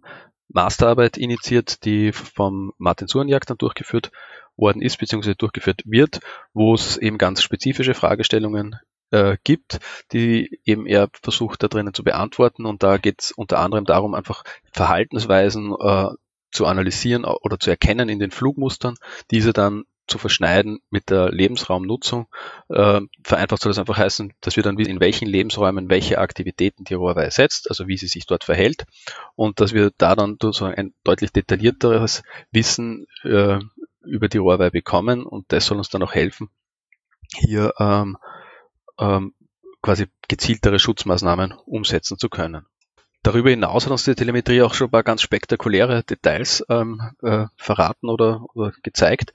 Masterarbeit 0.49 1.17
initiiert, 1.17 1.85
die 1.85 2.11
vom 2.11 2.73
Martin 2.77 3.07
Surenjagd 3.07 3.49
dann 3.49 3.57
durchgeführt 3.57 4.11
worden 4.57 4.81
ist 4.81 4.97
bzw. 4.97 5.35
durchgeführt 5.35 5.81
wird, 5.85 6.19
wo 6.53 6.73
es 6.73 6.97
eben 6.97 7.17
ganz 7.17 7.41
spezifische 7.41 7.93
Fragestellungen 7.93 8.77
äh, 9.11 9.37
gibt, 9.43 9.79
die 10.11 10.59
eben 10.65 10.85
er 10.85 11.09
versucht 11.21 11.63
da 11.63 11.67
drinnen 11.67 11.93
zu 11.93 12.03
beantworten. 12.03 12.65
Und 12.65 12.83
da 12.83 12.97
geht 12.97 13.21
es 13.21 13.31
unter 13.31 13.59
anderem 13.59 13.85
darum, 13.85 14.13
einfach 14.13 14.43
Verhaltensweisen 14.71 15.73
äh, 15.79 16.09
zu 16.51 16.65
analysieren 16.65 17.25
oder 17.25 17.59
zu 17.59 17.69
erkennen 17.69 18.09
in 18.09 18.19
den 18.19 18.31
Flugmustern, 18.31 18.95
diese 19.31 19.53
dann 19.53 19.83
zu 20.07 20.17
verschneiden 20.19 20.79
mit 20.89 21.09
der 21.09 21.31
Lebensraumnutzung. 21.31 22.27
Äh, 22.69 23.01
vereinfacht 23.23 23.61
soll 23.61 23.71
das 23.71 23.79
einfach 23.79 23.97
heißen, 23.97 24.33
dass 24.39 24.55
wir 24.55 24.63
dann 24.63 24.77
in 24.77 24.99
welchen 24.99 25.27
Lebensräumen 25.27 25.89
welche 25.89 26.19
Aktivitäten 26.19 26.83
die 26.83 26.93
Rohrweihe 26.93 27.31
setzt, 27.31 27.69
also 27.69 27.87
wie 27.87 27.97
sie 27.97 28.07
sich 28.07 28.27
dort 28.27 28.43
verhält 28.43 28.85
und 29.35 29.59
dass 29.59 29.73
wir 29.73 29.91
da 29.97 30.15
dann 30.15 30.37
so 30.39 30.65
ein 30.65 30.93
deutlich 31.03 31.31
detaillierteres 31.31 32.21
Wissen 32.51 33.07
äh, 33.23 33.59
über 34.05 34.29
die 34.29 34.37
Rohrweihe 34.37 34.71
bekommen 34.71 35.25
und 35.25 35.45
das 35.49 35.65
soll 35.65 35.77
uns 35.77 35.89
dann 35.89 36.03
auch 36.03 36.13
helfen, 36.13 36.49
hier 37.35 37.73
ähm, 37.79 38.17
ähm, 38.99 39.33
quasi 39.81 40.07
gezieltere 40.27 40.79
Schutzmaßnahmen 40.79 41.53
umsetzen 41.65 42.17
zu 42.17 42.29
können. 42.29 42.65
Darüber 43.25 43.49
hinaus 43.49 43.85
hat 43.85 43.91
uns 43.91 44.03
die 44.03 44.13
Telemetrie 44.13 44.61
auch 44.61 44.75
schon 44.75 44.87
ein 44.87 44.91
paar 44.91 45.03
ganz 45.03 45.23
spektakuläre 45.23 46.03
Details 46.03 46.63
ähm, 46.69 47.01
äh, 47.23 47.45
verraten 47.57 48.07
oder, 48.07 48.45
oder 48.53 48.71
gezeigt. 48.83 49.33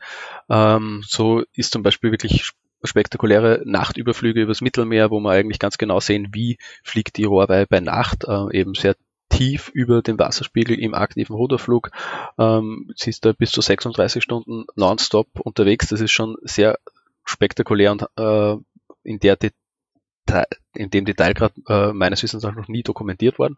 Ähm, 0.49 1.03
so 1.05 1.43
ist 1.55 1.73
zum 1.73 1.83
Beispiel 1.83 2.13
wirklich 2.13 2.53
spektakuläre 2.85 3.63
Nachtüberflüge 3.65 4.43
übers 4.43 4.61
Mittelmeer, 4.61 5.11
wo 5.11 5.21
wir 5.21 5.33
eigentlich 5.33 5.59
ganz 5.59 5.77
genau 5.77 6.01
sehen, 6.01 6.29
wie 6.33 6.59
fliegt 6.83 7.17
die 7.17 7.25
Rohrweihe 7.25 7.67
bei 7.67 7.81
Nacht, 7.81 8.25
äh, 8.29 8.57
eben 8.57 8.75
sehr 8.75 8.95
tief 9.31 9.71
über 9.73 10.03
dem 10.03 10.19
Wasserspiegel 10.19 10.79
im 10.79 10.95
aktiven 10.95 11.35
Ruderflug. 11.35 11.91
Ähm, 12.39 12.93
sie 12.97 13.11
ist 13.11 13.25
da 13.25 13.33
bis 13.33 13.51
zu 13.51 13.63
36 13.63 14.23
Stunden 14.23 14.67
nonstop 14.77 15.29
unterwegs. 15.41 15.89
Das 15.89 16.01
ist 16.01 16.13
schon 16.13 16.37
sehr 16.43 16.79
spektakulär 17.25 17.93
und 17.93 18.07
äh, 18.17 18.57
in 19.03 19.19
der 19.21 19.37
Detail, 19.37 20.47
in 20.75 20.91
dem 20.91 21.07
Detailgrad 21.07 21.55
äh, 21.69 21.93
meines 21.93 22.23
Wissens 22.23 22.45
auch 22.45 22.55
noch 22.55 22.69
nie 22.69 22.83
dokumentiert 22.83 23.39
worden. 23.39 23.57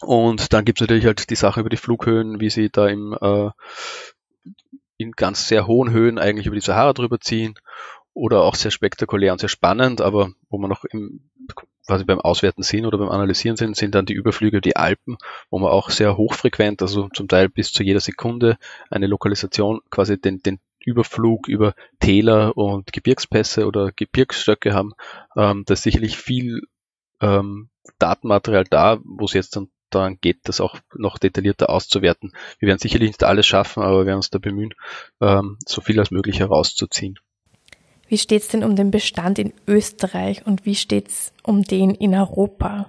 Und 0.00 0.52
dann 0.52 0.64
gibt 0.64 0.78
es 0.78 0.82
natürlich 0.82 1.06
halt 1.06 1.30
die 1.30 1.36
Sache 1.36 1.60
über 1.60 1.70
die 1.70 1.76
Flughöhen, 1.76 2.40
wie 2.40 2.50
sie 2.50 2.70
da 2.70 2.88
im 2.88 3.16
äh, 3.20 3.50
in 4.96 5.12
ganz 5.12 5.46
sehr 5.46 5.66
hohen 5.66 5.90
Höhen 5.90 6.18
eigentlich 6.18 6.46
über 6.46 6.56
die 6.56 6.60
Sahara 6.60 6.92
drüber 6.92 7.20
ziehen 7.20 7.54
oder 8.14 8.42
auch 8.42 8.56
sehr 8.56 8.72
spektakulär 8.72 9.32
und 9.32 9.38
sehr 9.38 9.48
spannend, 9.48 10.00
aber 10.00 10.32
wo 10.50 10.58
man 10.58 10.68
noch 10.68 10.84
im, 10.84 11.30
quasi 11.88 12.04
beim 12.04 12.20
Auswerten 12.20 12.62
sind 12.62 12.84
oder 12.84 12.98
beim 12.98 13.08
Analysieren 13.08 13.56
sind, 13.56 13.74
sind 13.74 13.94
dann 13.94 14.04
die 14.04 14.12
Überflüge 14.12 14.60
die 14.60 14.76
Alpen, 14.76 15.16
wo 15.48 15.58
man 15.58 15.72
auch 15.72 15.88
sehr 15.88 16.18
hochfrequent, 16.18 16.82
also 16.82 17.08
zum 17.14 17.28
Teil 17.28 17.48
bis 17.48 17.72
zu 17.72 17.82
jeder 17.82 18.00
Sekunde 18.00 18.58
eine 18.90 19.06
Lokalisation, 19.06 19.80
quasi 19.90 20.20
den, 20.20 20.42
den 20.42 20.60
Überflug 20.84 21.48
über 21.48 21.74
Täler 21.98 22.56
und 22.58 22.92
Gebirgspässe 22.92 23.66
oder 23.66 23.90
Gebirgsstöcke 23.90 24.74
haben. 24.74 24.92
Ähm, 25.34 25.64
da 25.66 25.74
ist 25.74 25.82
sicherlich 25.82 26.18
viel 26.18 26.60
ähm, 27.20 27.70
Datenmaterial 27.98 28.64
da, 28.64 28.98
wo 29.02 29.24
es 29.24 29.32
jetzt 29.32 29.56
dann 29.56 29.70
daran 29.88 30.18
geht, 30.20 30.40
das 30.44 30.60
auch 30.60 30.76
noch 30.94 31.16
detaillierter 31.16 31.70
auszuwerten. 31.70 32.34
Wir 32.58 32.68
werden 32.68 32.80
sicherlich 32.80 33.08
nicht 33.08 33.24
alles 33.24 33.46
schaffen, 33.46 33.82
aber 33.82 34.00
wir 34.00 34.06
werden 34.06 34.18
uns 34.18 34.28
da 34.28 34.38
bemühen, 34.38 34.74
ähm, 35.22 35.56
so 35.66 35.80
viel 35.80 35.98
als 35.98 36.10
möglich 36.10 36.40
herauszuziehen. 36.40 37.18
Wie 38.08 38.18
steht 38.18 38.42
es 38.42 38.48
denn 38.48 38.64
um 38.64 38.74
den 38.74 38.90
Bestand 38.90 39.38
in 39.38 39.52
Österreich 39.66 40.46
und 40.46 40.64
wie 40.64 40.74
steht 40.74 41.08
es 41.08 41.32
um 41.42 41.62
den 41.62 41.94
in 41.94 42.14
Europa? 42.14 42.88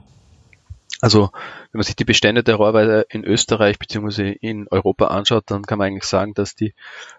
Also, 1.01 1.29
wenn 1.71 1.79
man 1.79 1.83
sich 1.83 1.95
die 1.95 2.05
Bestände 2.05 2.43
der 2.43 2.55
Rohrweide 2.55 3.05
in 3.09 3.23
Österreich 3.23 3.79
bzw. 3.79 4.31
in 4.31 4.67
Europa 4.69 5.07
anschaut, 5.07 5.45
dann 5.47 5.63
kann 5.63 5.77
man 5.77 5.87
eigentlich 5.87 6.03
sagen, 6.03 6.33
dass 6.33 6.55
die 6.55 6.73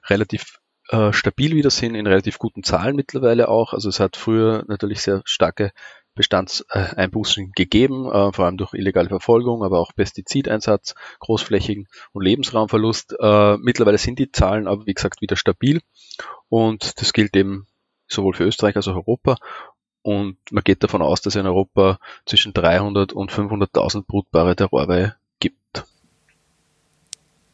relativ 0.09 0.61
äh, 0.89 1.13
stabil 1.13 1.55
wieder 1.55 1.71
sind, 1.71 1.95
in 1.95 2.07
relativ 2.07 2.39
guten 2.39 2.63
Zahlen 2.63 2.97
mittlerweile 2.97 3.49
auch. 3.49 3.73
Also 3.73 3.89
es 3.89 4.01
hat 4.01 4.17
früher 4.17 4.65
natürlich 4.67 5.03
sehr 5.03 5.23
starke 5.25 5.73
Bestandseinbußen 6.15 7.53
gegeben, 7.53 8.07
äh, 8.07 8.33
vor 8.33 8.45
allem 8.45 8.57
durch 8.57 8.75
illegale 8.75 9.09
Verfolgung, 9.09 9.63
aber 9.63 9.79
auch 9.79 9.95
Pestizideinsatz, 9.95 10.95
großflächigen 11.21 11.87
und 12.13 12.25
Lebensraumverlust. 12.25 13.17
Äh, 13.19 13.57
mittlerweile 13.59 13.99
sind 13.99 14.19
die 14.19 14.33
Zahlen 14.33 14.67
aber 14.67 14.87
wie 14.87 14.95
gesagt 14.95 15.23
wieder 15.23 15.37
stabil 15.37 15.81
und 16.49 17.01
das 17.01 17.13
gilt 17.13 17.37
eben 17.37 17.67
sowohl 18.11 18.35
für 18.35 18.45
Österreich 18.45 18.77
als 18.77 18.89
auch 18.89 18.97
Europa. 18.97 19.37
Und 20.03 20.39
man 20.51 20.65
geht 20.65 20.83
davon 20.83 21.03
aus, 21.03 21.21
dass 21.21 21.35
es 21.35 21.41
in 21.41 21.47
Europa 21.47 21.99
zwischen 22.25 22.53
300 22.53 23.13
und 23.13 23.31
500.000 23.31 24.07
Brutpaare 24.07 24.57
der 24.57 24.67
Rohrweihe 24.67 25.17
gibt. 25.41 25.85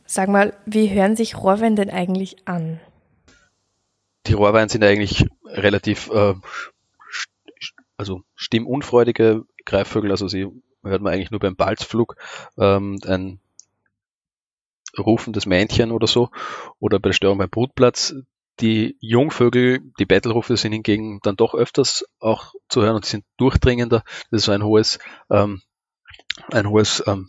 Sag 0.05 0.29
mal, 0.29 0.57
wie 0.65 0.89
hören 0.91 1.17
sich 1.17 1.37
Rohrweihen 1.37 1.77
denn 1.77 1.91
eigentlich 1.91 2.37
an? 2.47 2.81
Die 4.27 4.33
Rohrweihen 4.33 4.69
sind 4.69 4.85
eigentlich 4.85 5.27
relativ 5.45 6.11
äh, 6.11 6.35
also 7.97 8.23
stimmunfreudige 8.35 9.45
Greifvögel, 9.65 10.11
also 10.11 10.29
sie 10.29 10.49
hört 10.83 11.03
man 11.03 11.13
eigentlich 11.13 11.31
nur 11.31 11.41
beim 11.41 11.57
Balzflug 11.57 12.17
ähm, 12.59 12.99
ein 13.07 13.41
rufendes 14.99 15.47
Männchen 15.47 15.91
oder 15.91 16.07
so 16.07 16.31
oder 16.79 16.99
bei 16.99 17.11
der 17.11 17.15
Störung 17.15 17.39
beim 17.39 17.51
Brutplatz. 17.51 18.15
Die 18.61 18.97
Jungvögel, 19.01 19.81
die 19.99 20.07
Bettelrufe 20.07 20.57
sind 20.57 20.73
hingegen 20.73 21.21
dann 21.23 21.37
doch 21.37 21.55
öfters 21.55 22.05
auch 22.21 22.55
zu 22.69 22.83
hören 22.83 22.97
und 22.97 23.05
die 23.05 23.11
sind 23.11 23.25
durchdringender. 23.37 24.03
Das 24.31 24.41
ist 24.41 24.45
so 24.47 24.53
ein 24.53 24.65
hohes, 24.65 24.99
ähm, 25.31 25.61
ein 26.51 26.69
hohes 26.69 27.03
ähm, 27.07 27.29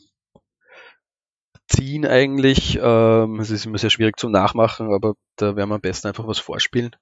Ziehen 1.67 2.05
eigentlich. 2.05 2.79
Ähm, 2.81 3.39
es 3.41 3.49
ist 3.49 3.65
immer 3.65 3.77
sehr 3.77 3.89
schwierig 3.89 4.17
zum 4.17 4.31
Nachmachen, 4.31 4.93
aber 4.93 5.15
da 5.35 5.55
werden 5.57 5.69
wir 5.69 5.75
am 5.75 5.81
besten 5.81 6.07
einfach 6.07 6.27
was 6.27 6.39
vorspielen. 6.39 6.95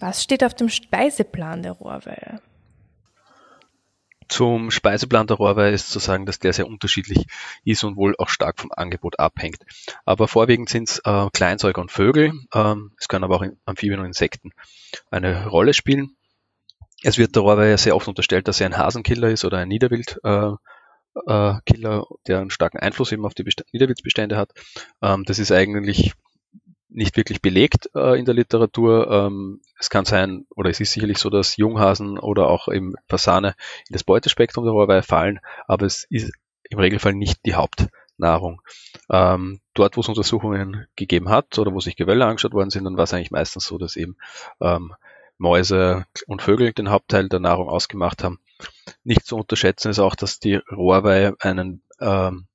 Was 0.00 0.22
steht 0.22 0.42
auf 0.42 0.54
dem 0.54 0.70
Speiseplan 0.70 1.62
der 1.62 1.72
Rohrweihe? 1.72 2.40
Zum 4.28 4.70
Speiseplan 4.70 5.26
der 5.26 5.36
Rohrweihe 5.36 5.72
ist 5.72 5.90
zu 5.90 5.98
sagen, 5.98 6.24
dass 6.24 6.38
der 6.38 6.52
sehr 6.52 6.66
unterschiedlich 6.66 7.26
ist 7.64 7.84
und 7.84 7.96
wohl 7.96 8.14
auch 8.16 8.28
stark 8.28 8.60
vom 8.60 8.70
Angebot 8.74 9.18
abhängt. 9.18 9.58
Aber 10.04 10.26
vorwiegend 10.28 10.68
sind 10.68 10.88
es 10.88 11.00
äh, 11.04 11.28
Kleinsäuger 11.32 11.80
und 11.82 11.90
Vögel. 11.90 12.32
Ähm, 12.54 12.92
es 12.98 13.08
können 13.08 13.24
aber 13.24 13.36
auch 13.36 13.44
Amphibien 13.66 14.00
und 14.00 14.06
Insekten 14.06 14.52
eine 15.10 15.48
Rolle 15.48 15.74
spielen. 15.74 16.16
Es 17.02 17.18
wird 17.18 17.34
der 17.34 17.42
Rohrweihe 17.42 17.76
sehr 17.76 17.96
oft 17.96 18.08
unterstellt, 18.08 18.48
dass 18.48 18.60
er 18.60 18.66
ein 18.66 18.78
Hasenkiller 18.78 19.30
ist 19.30 19.44
oder 19.44 19.58
ein 19.58 19.68
Niederwildkiller, 19.68 20.58
äh, 21.26 21.72
äh, 21.72 22.02
der 22.26 22.38
einen 22.38 22.50
starken 22.50 22.78
Einfluss 22.78 23.12
eben 23.12 23.26
auf 23.26 23.34
die 23.34 23.42
Best 23.42 23.64
Niederwildsbestände 23.72 24.36
hat. 24.36 24.52
Ähm, 25.02 25.24
das 25.24 25.38
ist 25.38 25.50
eigentlich 25.50 26.14
nicht 26.90 27.16
wirklich 27.16 27.40
belegt 27.40 27.90
äh, 27.94 28.18
in 28.18 28.24
der 28.24 28.34
Literatur. 28.34 29.10
Ähm, 29.10 29.60
es 29.78 29.90
kann 29.90 30.04
sein, 30.04 30.46
oder 30.54 30.70
es 30.70 30.80
ist 30.80 30.92
sicherlich 30.92 31.18
so, 31.18 31.30
dass 31.30 31.56
Junghasen 31.56 32.18
oder 32.18 32.48
auch 32.48 32.68
eben 32.68 32.94
Fasane 33.08 33.54
in 33.88 33.92
das 33.92 34.04
Beutespektrum 34.04 34.64
der 34.64 34.72
Rohrweihe 34.72 35.02
fallen, 35.02 35.40
aber 35.66 35.86
es 35.86 36.04
ist 36.10 36.32
im 36.68 36.78
Regelfall 36.78 37.14
nicht 37.14 37.44
die 37.46 37.54
Hauptnahrung. 37.54 38.62
Ähm, 39.10 39.60
dort, 39.74 39.96
wo 39.96 40.00
es 40.00 40.08
Untersuchungen 40.08 40.86
gegeben 40.96 41.28
hat 41.28 41.58
oder 41.58 41.72
wo 41.72 41.80
sich 41.80 41.96
Gewälle 41.96 42.26
angeschaut 42.26 42.52
worden 42.52 42.70
sind, 42.70 42.84
dann 42.84 42.96
war 42.96 43.04
es 43.04 43.14
eigentlich 43.14 43.30
meistens 43.30 43.66
so, 43.66 43.78
dass 43.78 43.96
eben 43.96 44.16
ähm, 44.60 44.94
Mäuse 45.38 46.06
und 46.26 46.42
Vögel 46.42 46.72
den 46.72 46.90
Hauptteil 46.90 47.28
der 47.28 47.40
Nahrung 47.40 47.68
ausgemacht 47.68 48.22
haben. 48.22 48.40
Nicht 49.04 49.26
zu 49.26 49.36
unterschätzen 49.36 49.90
ist 49.90 49.98
auch, 49.98 50.14
dass 50.14 50.38
die 50.38 50.56
Rohrweihe 50.70 51.34
einen 51.40 51.82
ähm, 52.00 52.46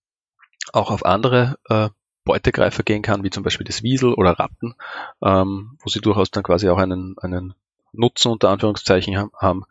auch 0.71 0.91
auf 0.91 1.05
andere 1.05 1.57
äh, 1.69 1.89
Beutegreifer 2.25 2.83
gehen 2.83 3.01
kann, 3.01 3.23
wie 3.23 3.29
zum 3.29 3.43
Beispiel 3.43 3.65
das 3.65 3.83
Wiesel 3.83 4.13
oder 4.13 4.31
Ratten, 4.31 4.75
ähm, 5.23 5.77
wo 5.79 5.89
sie 5.89 6.01
durchaus 6.01 6.31
dann 6.31 6.43
quasi 6.43 6.67
auch 6.69 6.77
einen, 6.77 7.15
einen 7.19 7.53
Nutzen 7.93 8.31
unter 8.31 8.49
Anführungszeichen 8.49 9.29
haben, 9.37 9.63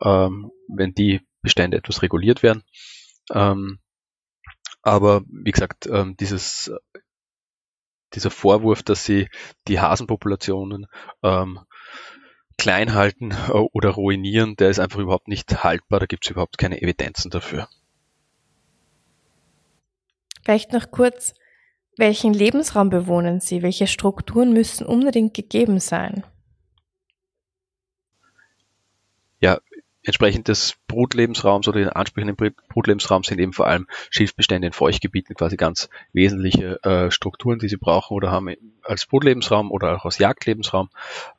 ähm, 0.00 0.50
wenn 0.68 0.94
die 0.94 1.20
Bestände 1.42 1.76
etwas 1.76 2.00
reguliert 2.02 2.42
werden. 2.42 2.62
Ähm, 3.32 3.80
aber 4.82 5.22
wie 5.26 5.50
gesagt, 5.50 5.86
ähm, 5.86 6.16
dieses, 6.18 6.72
dieser 8.14 8.30
Vorwurf, 8.30 8.82
dass 8.82 9.04
sie 9.04 9.28
die 9.68 9.80
Hasenpopulationen 9.80 10.86
ähm, 11.22 11.60
klein 12.56 12.94
halten 12.94 13.32
äh, 13.32 13.52
oder 13.52 13.90
ruinieren, 13.90 14.56
der 14.56 14.70
ist 14.70 14.78
einfach 14.78 15.00
überhaupt 15.00 15.28
nicht 15.28 15.64
haltbar, 15.64 16.00
da 16.00 16.06
gibt 16.06 16.24
es 16.24 16.30
überhaupt 16.30 16.56
keine 16.56 16.80
Evidenzen 16.80 17.30
dafür. 17.30 17.68
Vielleicht 20.42 20.72
noch 20.72 20.90
kurz, 20.90 21.34
welchen 22.00 22.34
Lebensraum 22.34 22.90
bewohnen 22.90 23.40
sie? 23.40 23.62
Welche 23.62 23.86
Strukturen 23.86 24.52
müssen 24.52 24.84
unbedingt 24.84 25.34
gegeben 25.34 25.78
sein? 25.78 26.24
Ja, 29.38 29.58
entsprechend 30.02 30.48
des 30.48 30.74
Brutlebensraums 30.88 31.68
oder 31.68 31.80
den 31.80 31.88
ansprechenden 31.90 32.36
Brutlebensraum 32.68 33.22
sind 33.22 33.38
eben 33.38 33.52
vor 33.52 33.66
allem 33.66 33.86
Schilfbestände 34.10 34.66
in 34.66 34.72
Feuchtgebieten 34.72 35.36
quasi 35.36 35.56
ganz 35.56 35.88
wesentliche 36.12 36.82
äh, 36.82 37.10
Strukturen, 37.10 37.58
die 37.58 37.68
sie 37.68 37.76
brauchen 37.76 38.14
oder 38.14 38.30
haben 38.30 38.54
als 38.82 39.06
Brutlebensraum 39.06 39.70
oder 39.70 39.96
auch 39.96 40.04
als 40.04 40.18
Jagdlebensraum. 40.18 40.90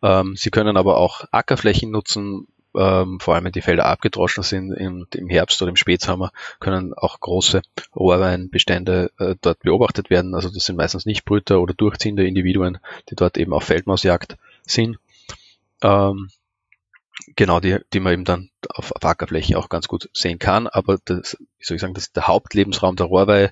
Ähm, 0.02 0.36
sie 0.36 0.52
können 0.52 0.78
aber 0.78 0.98
auch 0.98 1.26
Ackerflächen 1.32 1.92
nutzen, 1.92 2.48
ähm, 2.76 3.20
vor 3.20 3.36
allem 3.36 3.46
wenn 3.46 3.52
die 3.52 3.62
Felder 3.62 3.86
abgedroschen 3.86 4.44
sind 4.44 4.72
im, 4.72 5.08
im 5.14 5.30
Herbst 5.30 5.62
oder 5.62 5.70
im 5.70 5.76
Spätsommer, 5.76 6.32
können 6.60 6.94
auch 6.94 7.20
große 7.20 7.62
Rohrweinbestände 7.96 9.12
äh, 9.20 9.36
dort 9.42 9.60
beobachtet 9.60 10.10
werden. 10.10 10.36
Also 10.36 10.50
das 10.50 10.66
sind 10.66 10.78
meistens 10.78 11.06
nicht 11.06 11.26
Brüter 11.26 11.62
oder 11.62 11.74
durchziehende 11.74 12.26
Individuen, 12.26 12.80
die 13.10 13.16
dort 13.16 13.38
eben 13.38 13.54
auf 13.54 13.66
Feldmausjagd 13.66 14.38
sind. 14.66 14.98
Ähm, 15.82 16.30
genau, 17.36 17.60
die, 17.60 17.80
die 17.94 18.00
man 18.00 18.14
eben 18.14 18.26
dann 18.26 18.50
auf, 18.70 18.92
auf 18.92 19.04
Ackerfläche 19.04 19.58
auch 19.58 19.70
ganz 19.70 19.88
gut 19.88 20.10
sehen 20.14 20.40
kann. 20.40 20.68
Aber 20.68 20.98
das, 21.04 21.38
wie 21.60 21.66
soll 21.66 21.76
ich 21.76 21.82
sagen, 21.82 21.94
das, 21.94 22.12
der 22.12 22.28
Hauptlebensraum 22.28 22.96
der 22.96 23.08
Rohrweihe 23.08 23.52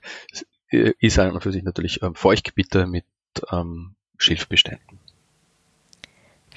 ist 0.70 1.18
an 1.18 1.32
und 1.32 1.42
für 1.42 1.52
sich 1.52 1.64
natürlich 1.64 2.02
ähm, 2.04 2.16
Feuchtgebiete 2.16 2.86
mit 2.86 3.06
ähm, 3.52 3.96
Schilfbeständen. 4.18 4.99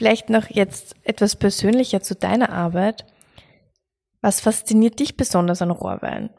Vielleicht 0.03 0.31
noch 0.31 0.51
jetzt 0.51 0.97
etwas 1.05 1.37
persönlicher 1.37 2.03
zu 2.03 2.17
deiner 2.17 2.51
Arbeit. 2.51 3.07
Was 4.21 4.41
fasziniert 4.41 4.99
dich 4.99 5.17
besonders 5.17 5.62
an 5.62 5.71
Rohrwein? 5.71 6.31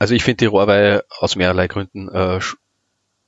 also 0.00 0.14
ich 0.14 0.24
finde 0.24 0.36
die 0.38 0.46
Rohrweihe 0.46 1.04
aus 1.20 1.36
mehrerlei 1.36 1.68
Gründen 1.68 2.08
äh, 2.08 2.40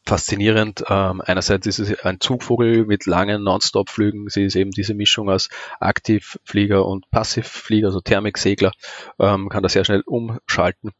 faszinierend. 0.04 0.84
Ähm, 0.88 1.22
einerseits 1.24 1.66
ist 1.66 1.78
es 1.78 2.00
ein 2.00 2.20
Zugvogel 2.20 2.84
mit 2.86 3.06
langen 3.06 3.42
Non-Stop-Flügen. 3.44 4.28
Sie 4.28 4.44
ist 4.44 4.56
eben 4.56 4.70
diese 4.70 4.94
Mischung 4.94 5.30
aus 5.30 5.48
Aktivflieger 5.80 6.84
und 6.86 7.10
Passivflieger, 7.10 7.88
also 7.88 8.00
Thermiksegler, 8.00 8.72
ähm, 9.18 9.48
kann 9.48 9.62
da 9.62 9.68
sehr 9.68 9.84
schnell 9.84 10.02
umschalten. 10.04 10.90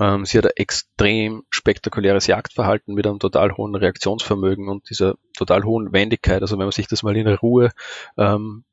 Ähm, 0.00 0.24
sie 0.24 0.38
hat 0.38 0.46
ein 0.46 0.52
extrem 0.56 1.44
spektakuläres 1.50 2.26
Jagdverhalten 2.26 2.94
mit 2.94 3.06
einem 3.06 3.18
total 3.18 3.56
hohen 3.56 3.74
Reaktionsvermögen 3.74 4.68
und 4.68 4.88
dieser 4.88 5.16
total 5.36 5.64
hohen 5.64 5.92
Wendigkeit. 5.92 6.42
Also 6.42 6.56
wenn 6.58 6.64
man 6.64 6.72
sich 6.72 6.86
das 6.86 7.02
mal 7.02 7.16
in 7.16 7.28
Ruhe 7.28 7.70
ähm, 8.16 8.64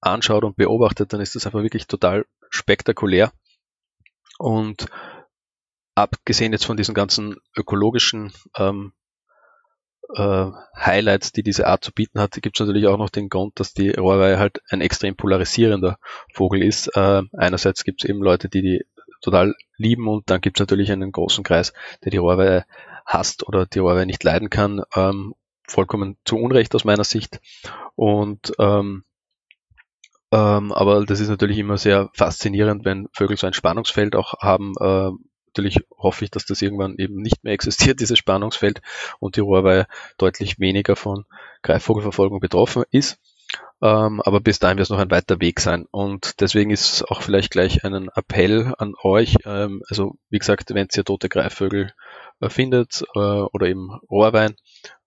anschaut 0.00 0.44
und 0.44 0.56
beobachtet, 0.56 1.12
dann 1.12 1.20
ist 1.20 1.34
das 1.34 1.46
einfach 1.46 1.62
wirklich 1.62 1.86
total 1.86 2.26
spektakulär. 2.50 3.32
Und 4.38 4.86
abgesehen 5.94 6.52
jetzt 6.52 6.66
von 6.66 6.76
diesen 6.76 6.94
ganzen 6.94 7.36
ökologischen 7.56 8.32
ähm, 8.56 8.92
äh, 10.14 10.46
Highlights, 10.76 11.32
die 11.32 11.42
diese 11.42 11.66
Art 11.66 11.84
zu 11.84 11.92
bieten 11.92 12.20
hat, 12.20 12.32
gibt 12.32 12.56
es 12.56 12.66
natürlich 12.66 12.86
auch 12.86 12.98
noch 12.98 13.10
den 13.10 13.28
Grund, 13.28 13.60
dass 13.60 13.74
die 13.74 13.90
Rohrweihe 13.90 14.38
halt 14.38 14.62
ein 14.68 14.80
extrem 14.80 15.16
polarisierender 15.16 15.98
Vogel 16.32 16.62
ist. 16.62 16.88
Äh, 16.96 17.22
einerseits 17.36 17.84
gibt 17.84 18.02
es 18.02 18.08
eben 18.08 18.22
Leute, 18.22 18.48
die 18.48 18.62
die 18.62 18.84
total 19.20 19.54
lieben 19.76 20.08
und 20.08 20.30
dann 20.30 20.40
gibt 20.40 20.58
es 20.58 20.60
natürlich 20.60 20.92
einen 20.92 21.12
großen 21.12 21.44
Kreis, 21.44 21.72
der 22.04 22.10
die 22.10 22.18
Rohrweihe 22.18 22.64
hasst 23.04 23.46
oder 23.46 23.66
die 23.66 23.80
Rohrweihe 23.80 24.06
nicht 24.06 24.22
leiden 24.22 24.50
kann. 24.50 24.82
Ähm, 24.94 25.34
vollkommen 25.66 26.16
zu 26.24 26.36
Unrecht 26.36 26.74
aus 26.74 26.84
meiner 26.84 27.04
Sicht. 27.04 27.40
Und 27.94 28.52
ähm, 28.58 29.04
ähm, 30.30 30.72
aber 30.72 31.06
das 31.06 31.20
ist 31.20 31.28
natürlich 31.28 31.58
immer 31.58 31.78
sehr 31.78 32.10
faszinierend, 32.14 32.84
wenn 32.84 33.08
Vögel 33.12 33.36
so 33.36 33.46
ein 33.46 33.54
Spannungsfeld 33.54 34.14
auch 34.14 34.34
haben, 34.40 34.74
äh, 34.78 35.10
natürlich 35.48 35.80
hoffe 35.96 36.24
ich, 36.24 36.30
dass 36.30 36.46
das 36.46 36.62
irgendwann 36.62 36.96
eben 36.98 37.16
nicht 37.16 37.44
mehr 37.44 37.52
existiert, 37.54 38.00
dieses 38.00 38.18
Spannungsfeld, 38.18 38.80
und 39.18 39.36
die 39.36 39.40
Rohrweihe 39.40 39.86
deutlich 40.16 40.58
weniger 40.58 40.96
von 40.96 41.24
Greifvogelverfolgung 41.62 42.40
betroffen 42.40 42.84
ist. 42.90 43.18
Ähm, 43.80 44.20
aber 44.22 44.40
bis 44.40 44.58
dahin 44.58 44.76
wird 44.76 44.86
es 44.86 44.90
noch 44.90 44.98
ein 44.98 45.10
weiter 45.10 45.40
Weg 45.40 45.60
sein. 45.60 45.86
Und 45.90 46.40
deswegen 46.40 46.70
ist 46.70 47.04
auch 47.10 47.22
vielleicht 47.22 47.50
gleich 47.50 47.84
ein 47.84 48.08
Appell 48.14 48.74
an 48.76 48.94
euch. 49.02 49.36
Ähm, 49.44 49.82
also 49.88 50.16
wie 50.30 50.38
gesagt, 50.38 50.74
wenn 50.74 50.88
ihr 50.94 51.04
tote 51.04 51.28
Greifvögel 51.28 51.92
äh, 52.40 52.48
findet 52.48 53.04
äh, 53.14 53.18
oder 53.18 53.68
eben 53.68 53.90
Rohrwein, 54.10 54.56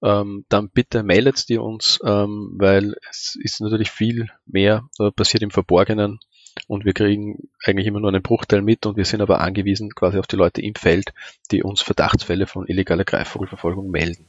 ähm, 0.01 0.45
dann 0.47 0.69
bitte 0.69 1.03
meldet 1.03 1.49
die 1.49 1.57
uns, 1.57 1.99
ähm, 2.05 2.55
weil 2.57 2.95
es 3.09 3.37
ist 3.41 3.59
natürlich 3.59 3.91
viel 3.91 4.29
mehr 4.45 4.87
äh, 4.99 5.11
passiert 5.11 5.43
im 5.43 5.51
Verborgenen 5.51 6.19
und 6.67 6.85
wir 6.85 6.93
kriegen 6.93 7.49
eigentlich 7.65 7.87
immer 7.87 7.99
nur 7.99 8.09
einen 8.09 8.21
Bruchteil 8.21 8.61
mit 8.61 8.85
und 8.85 8.97
wir 8.97 9.05
sind 9.05 9.21
aber 9.21 9.41
angewiesen 9.41 9.93
quasi 9.95 10.19
auf 10.19 10.27
die 10.27 10.35
Leute 10.35 10.61
im 10.61 10.75
Feld, 10.75 11.13
die 11.51 11.63
uns 11.63 11.81
Verdachtsfälle 11.81 12.47
von 12.47 12.67
illegaler 12.67 13.03
Greifvogelverfolgung 13.03 13.89
melden. 13.89 14.25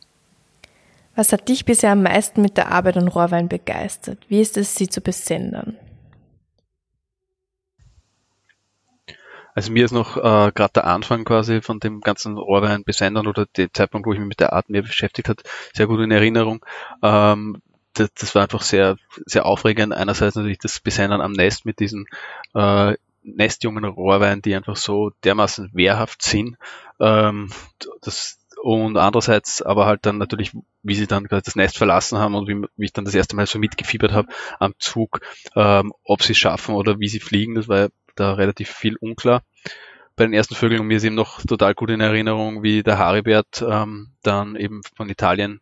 Was 1.15 1.33
hat 1.33 1.49
dich 1.49 1.65
bisher 1.65 1.93
am 1.93 2.03
meisten 2.03 2.41
mit 2.41 2.57
der 2.57 2.73
Arbeit 2.73 2.97
an 2.97 3.09
Rohrwein 3.09 3.49
begeistert? 3.49 4.19
Wie 4.29 4.41
ist 4.41 4.57
es, 4.57 4.75
sie 4.75 4.89
zu 4.89 5.01
besendern? 5.01 5.77
Also 9.55 9.71
mir 9.71 9.85
ist 9.85 9.93
noch 9.93 10.17
äh, 10.17 10.51
gerade 10.53 10.73
der 10.75 10.87
Anfang 10.87 11.25
quasi 11.25 11.61
von 11.61 11.79
dem 11.79 12.01
ganzen 12.01 12.39
Rohrwein 12.39 12.85
besendern 12.85 13.27
oder 13.27 13.47
der 13.57 13.71
Zeitpunkt, 13.73 14.07
wo 14.07 14.13
ich 14.15 14.19
mich 14.19 14.29
mit 14.29 14.41
der 14.41 14.55
Art 14.55 14.71
mehr 14.71 14.81
beschäftigt 14.81 15.29
hat, 15.29 15.43
sehr 15.75 15.87
gut 15.87 16.01
in 16.01 16.11
Erinnerung. 16.11 16.65
Ähm, 17.03 17.61
das, 17.95 18.11
das 18.15 18.35
war 18.35 18.43
einfach 18.43 18.63
sehr, 18.63 18.97
sehr 19.27 19.47
aufregend. 19.47 19.93
Einerseits 19.93 20.37
natürlich 20.37 20.59
das 20.59 20.81
Besendern 20.81 21.21
am 21.21 21.33
Nest 21.33 21.65
mit 21.65 21.81
diesen 21.81 22.07
äh, 22.55 22.95
nestjungen 23.23 23.85
Rohrweinen, 23.85 24.43
die 24.43 24.55
einfach 24.55 24.77
so 24.77 25.11
dermaßen 25.25 25.71
wehrhaft 25.73 26.23
sind. 26.23 26.57
Ähm, 27.01 27.51
das, 28.03 28.39
und 28.63 28.97
andererseits 28.97 29.63
aber 29.63 29.87
halt 29.87 30.07
dann 30.07 30.19
natürlich, 30.19 30.53
wie 30.83 30.95
sie 30.95 31.07
dann 31.07 31.27
das 31.29 31.57
Nest 31.57 31.79
verlassen 31.79 32.19
haben 32.19 32.35
und 32.35 32.49
wie, 32.49 32.65
wie 32.77 32.85
ich 32.85 32.93
dann 32.93 33.05
das 33.05 33.15
erste 33.15 33.37
Mal 33.37 33.47
so 33.47 33.59
mitgefiebert 33.59 34.13
habe 34.13 34.29
am 34.61 34.75
Zug, 34.79 35.21
ähm, 35.57 35.93
ob 36.05 36.23
sie 36.23 36.33
es 36.33 36.39
schaffen 36.39 36.75
oder 36.75 37.01
wie 37.01 37.09
sie 37.09 37.21
fliegen, 37.21 37.55
das 37.55 37.69
war 37.69 37.79
ja 37.79 37.89
da 38.15 38.35
relativ 38.35 38.71
viel 38.71 38.97
unklar. 38.97 39.43
Bei 40.15 40.25
den 40.25 40.35
ersten 40.35 40.55
Vögeln 40.55 40.87
mir 40.87 40.99
ist 40.99 41.05
eben 41.05 41.15
noch 41.15 41.43
total 41.43 41.75
gut 41.75 41.91
in 41.91 42.01
Erinnerung, 42.01 42.63
wie 42.63 42.83
der 42.83 42.99
Haribert 42.99 43.65
ähm, 43.67 44.13
dann 44.23 44.57
eben 44.57 44.83
von 44.95 45.09
Italien 45.09 45.61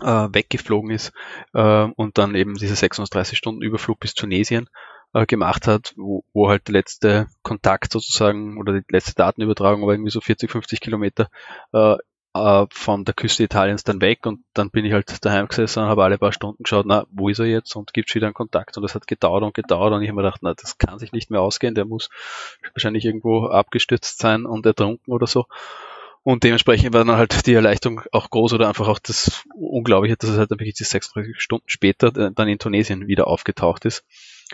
äh, 0.00 0.28
weggeflogen 0.32 0.90
ist 0.90 1.12
äh, 1.54 1.84
und 1.84 2.18
dann 2.18 2.34
eben 2.34 2.54
diese 2.54 2.76
36 2.76 3.36
Stunden 3.36 3.62
Überflug 3.62 4.00
bis 4.00 4.14
Tunesien 4.14 4.68
äh, 5.14 5.26
gemacht 5.26 5.66
hat, 5.66 5.94
wo, 5.96 6.24
wo 6.32 6.48
halt 6.48 6.68
der 6.68 6.74
letzte 6.74 7.28
Kontakt 7.42 7.92
sozusagen 7.92 8.58
oder 8.58 8.74
die 8.74 8.84
letzte 8.92 9.14
Datenübertragung 9.14 9.86
war 9.86 9.94
irgendwie 9.94 10.10
so 10.10 10.20
40, 10.20 10.50
50 10.50 10.80
Kilometer 10.80 11.30
äh, 11.72 11.96
äh, 12.34 12.66
von 12.70 13.04
der 13.04 13.14
Küste 13.14 13.42
Italiens 13.44 13.84
dann 13.84 14.00
weg 14.00 14.26
und 14.26 14.44
dann 14.54 14.70
bin 14.70 14.84
ich 14.84 14.92
halt 14.92 15.24
daheim 15.24 15.48
gesessen 15.48 15.82
und 15.82 15.88
habe 15.88 16.04
alle 16.04 16.18
paar 16.18 16.32
Stunden 16.32 16.62
geschaut, 16.62 16.86
na, 16.86 17.06
wo 17.10 17.28
ist 17.28 17.38
er 17.38 17.46
jetzt 17.46 17.74
und 17.74 17.92
gibt 17.92 18.14
wieder 18.14 18.26
einen 18.26 18.34
Kontakt 18.34 18.76
und 18.76 18.82
das 18.82 18.94
hat 18.94 19.06
gedauert 19.06 19.42
und 19.42 19.54
gedauert 19.54 19.92
und 19.92 20.02
ich 20.02 20.08
habe 20.08 20.16
mir 20.16 20.22
gedacht, 20.22 20.40
na, 20.42 20.54
das 20.54 20.78
kann 20.78 20.98
sich 20.98 21.12
nicht 21.12 21.30
mehr 21.30 21.40
ausgehen, 21.40 21.74
der 21.74 21.84
muss 21.84 22.10
wahrscheinlich 22.74 23.04
irgendwo 23.04 23.46
abgestürzt 23.46 24.18
sein 24.18 24.46
und 24.46 24.66
ertrunken 24.66 25.12
oder 25.12 25.26
so. 25.26 25.46
Und 26.28 26.44
dementsprechend 26.44 26.92
war 26.92 27.06
dann 27.06 27.16
halt 27.16 27.46
die 27.46 27.54
Erleichterung 27.54 28.02
auch 28.12 28.28
groß 28.28 28.52
oder 28.52 28.68
einfach 28.68 28.86
auch 28.86 28.98
das 28.98 29.46
Unglaubliche, 29.54 30.18
dass 30.18 30.28
es 30.28 30.36
halt 30.36 30.50
wirklich 30.50 30.76
36 30.76 31.40
Stunden 31.40 31.64
später 31.70 32.10
dann 32.12 32.48
in 32.48 32.58
Tunesien 32.58 33.06
wieder 33.06 33.28
aufgetaucht 33.28 33.86
ist. 33.86 34.04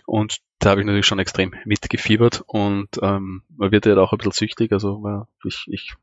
Und 0.06 0.38
da 0.60 0.70
habe 0.70 0.82
ich 0.82 0.86
natürlich 0.86 1.04
schon 1.04 1.18
extrem 1.18 1.52
mitgefiebert 1.64 2.44
und 2.46 2.90
ähm, 3.02 3.42
man 3.48 3.72
wird 3.72 3.86
ja 3.86 3.96
auch 3.96 4.12
ein 4.12 4.18
bisschen 4.18 4.30
süchtig. 4.30 4.70
Also 4.70 5.26
ich, 5.44 5.64
ich 5.66 5.94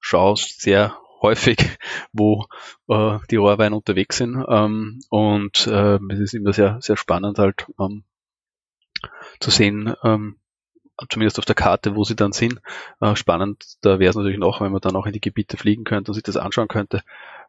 schaue 0.00 0.34
sehr 0.36 0.98
häufig, 1.22 1.58
wo 2.12 2.46
äh, 2.88 3.20
die 3.30 3.36
Rohrweine 3.36 3.76
unterwegs 3.76 4.16
sind. 4.16 4.44
Ähm, 4.48 4.98
und 5.10 5.64
äh, 5.68 6.00
es 6.10 6.18
ist 6.18 6.34
immer 6.34 6.52
sehr, 6.52 6.78
sehr 6.80 6.96
spannend 6.96 7.38
halt 7.38 7.66
ähm, 7.78 8.02
zu 9.38 9.52
sehen, 9.52 9.94
ähm, 10.02 10.40
zumindest 11.08 11.38
auf 11.38 11.44
der 11.44 11.54
Karte, 11.54 11.94
wo 11.96 12.04
sie 12.04 12.16
dann 12.16 12.32
sind. 12.32 12.60
Äh, 13.00 13.14
spannend, 13.16 13.64
da 13.82 13.98
wäre 13.98 14.10
es 14.10 14.16
natürlich 14.16 14.38
noch, 14.38 14.60
wenn 14.60 14.72
man 14.72 14.80
dann 14.80 14.96
auch 14.96 15.06
in 15.06 15.12
die 15.12 15.20
Gebiete 15.20 15.56
fliegen 15.56 15.84
könnte 15.84 16.10
und 16.10 16.14
sich 16.14 16.24
das 16.24 16.36
anschauen 16.36 16.68
könnte. 16.68 17.02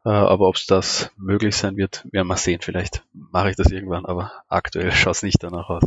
Äh, 0.06 0.10
aber 0.10 0.48
ob 0.48 0.56
es 0.56 0.66
das 0.66 1.12
möglich 1.18 1.56
sein 1.56 1.78
wird, 1.78 2.06
werden 2.12 2.28
wir 2.28 2.38
sehen. 2.38 2.62
Vielleicht 2.62 3.04
mache 3.14 3.50
ich 3.50 3.56
das 3.56 3.72
irgendwann, 3.72 4.06
aber 4.06 4.32
aktuell 4.48 4.92
schaut 4.92 5.16
es 5.16 5.24
nicht 5.24 5.44
danach 5.44 5.70
aus. 5.70 5.84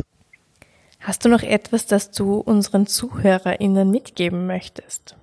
Hast 0.99 1.25
du 1.25 1.29
noch 1.29 1.43
etwas, 1.43 1.85
das 1.85 2.11
du 2.11 2.35
unseren 2.35 2.87
ZuhörerInnen 2.87 3.89
mitgeben 3.91 4.47
möchtest? 4.47 5.17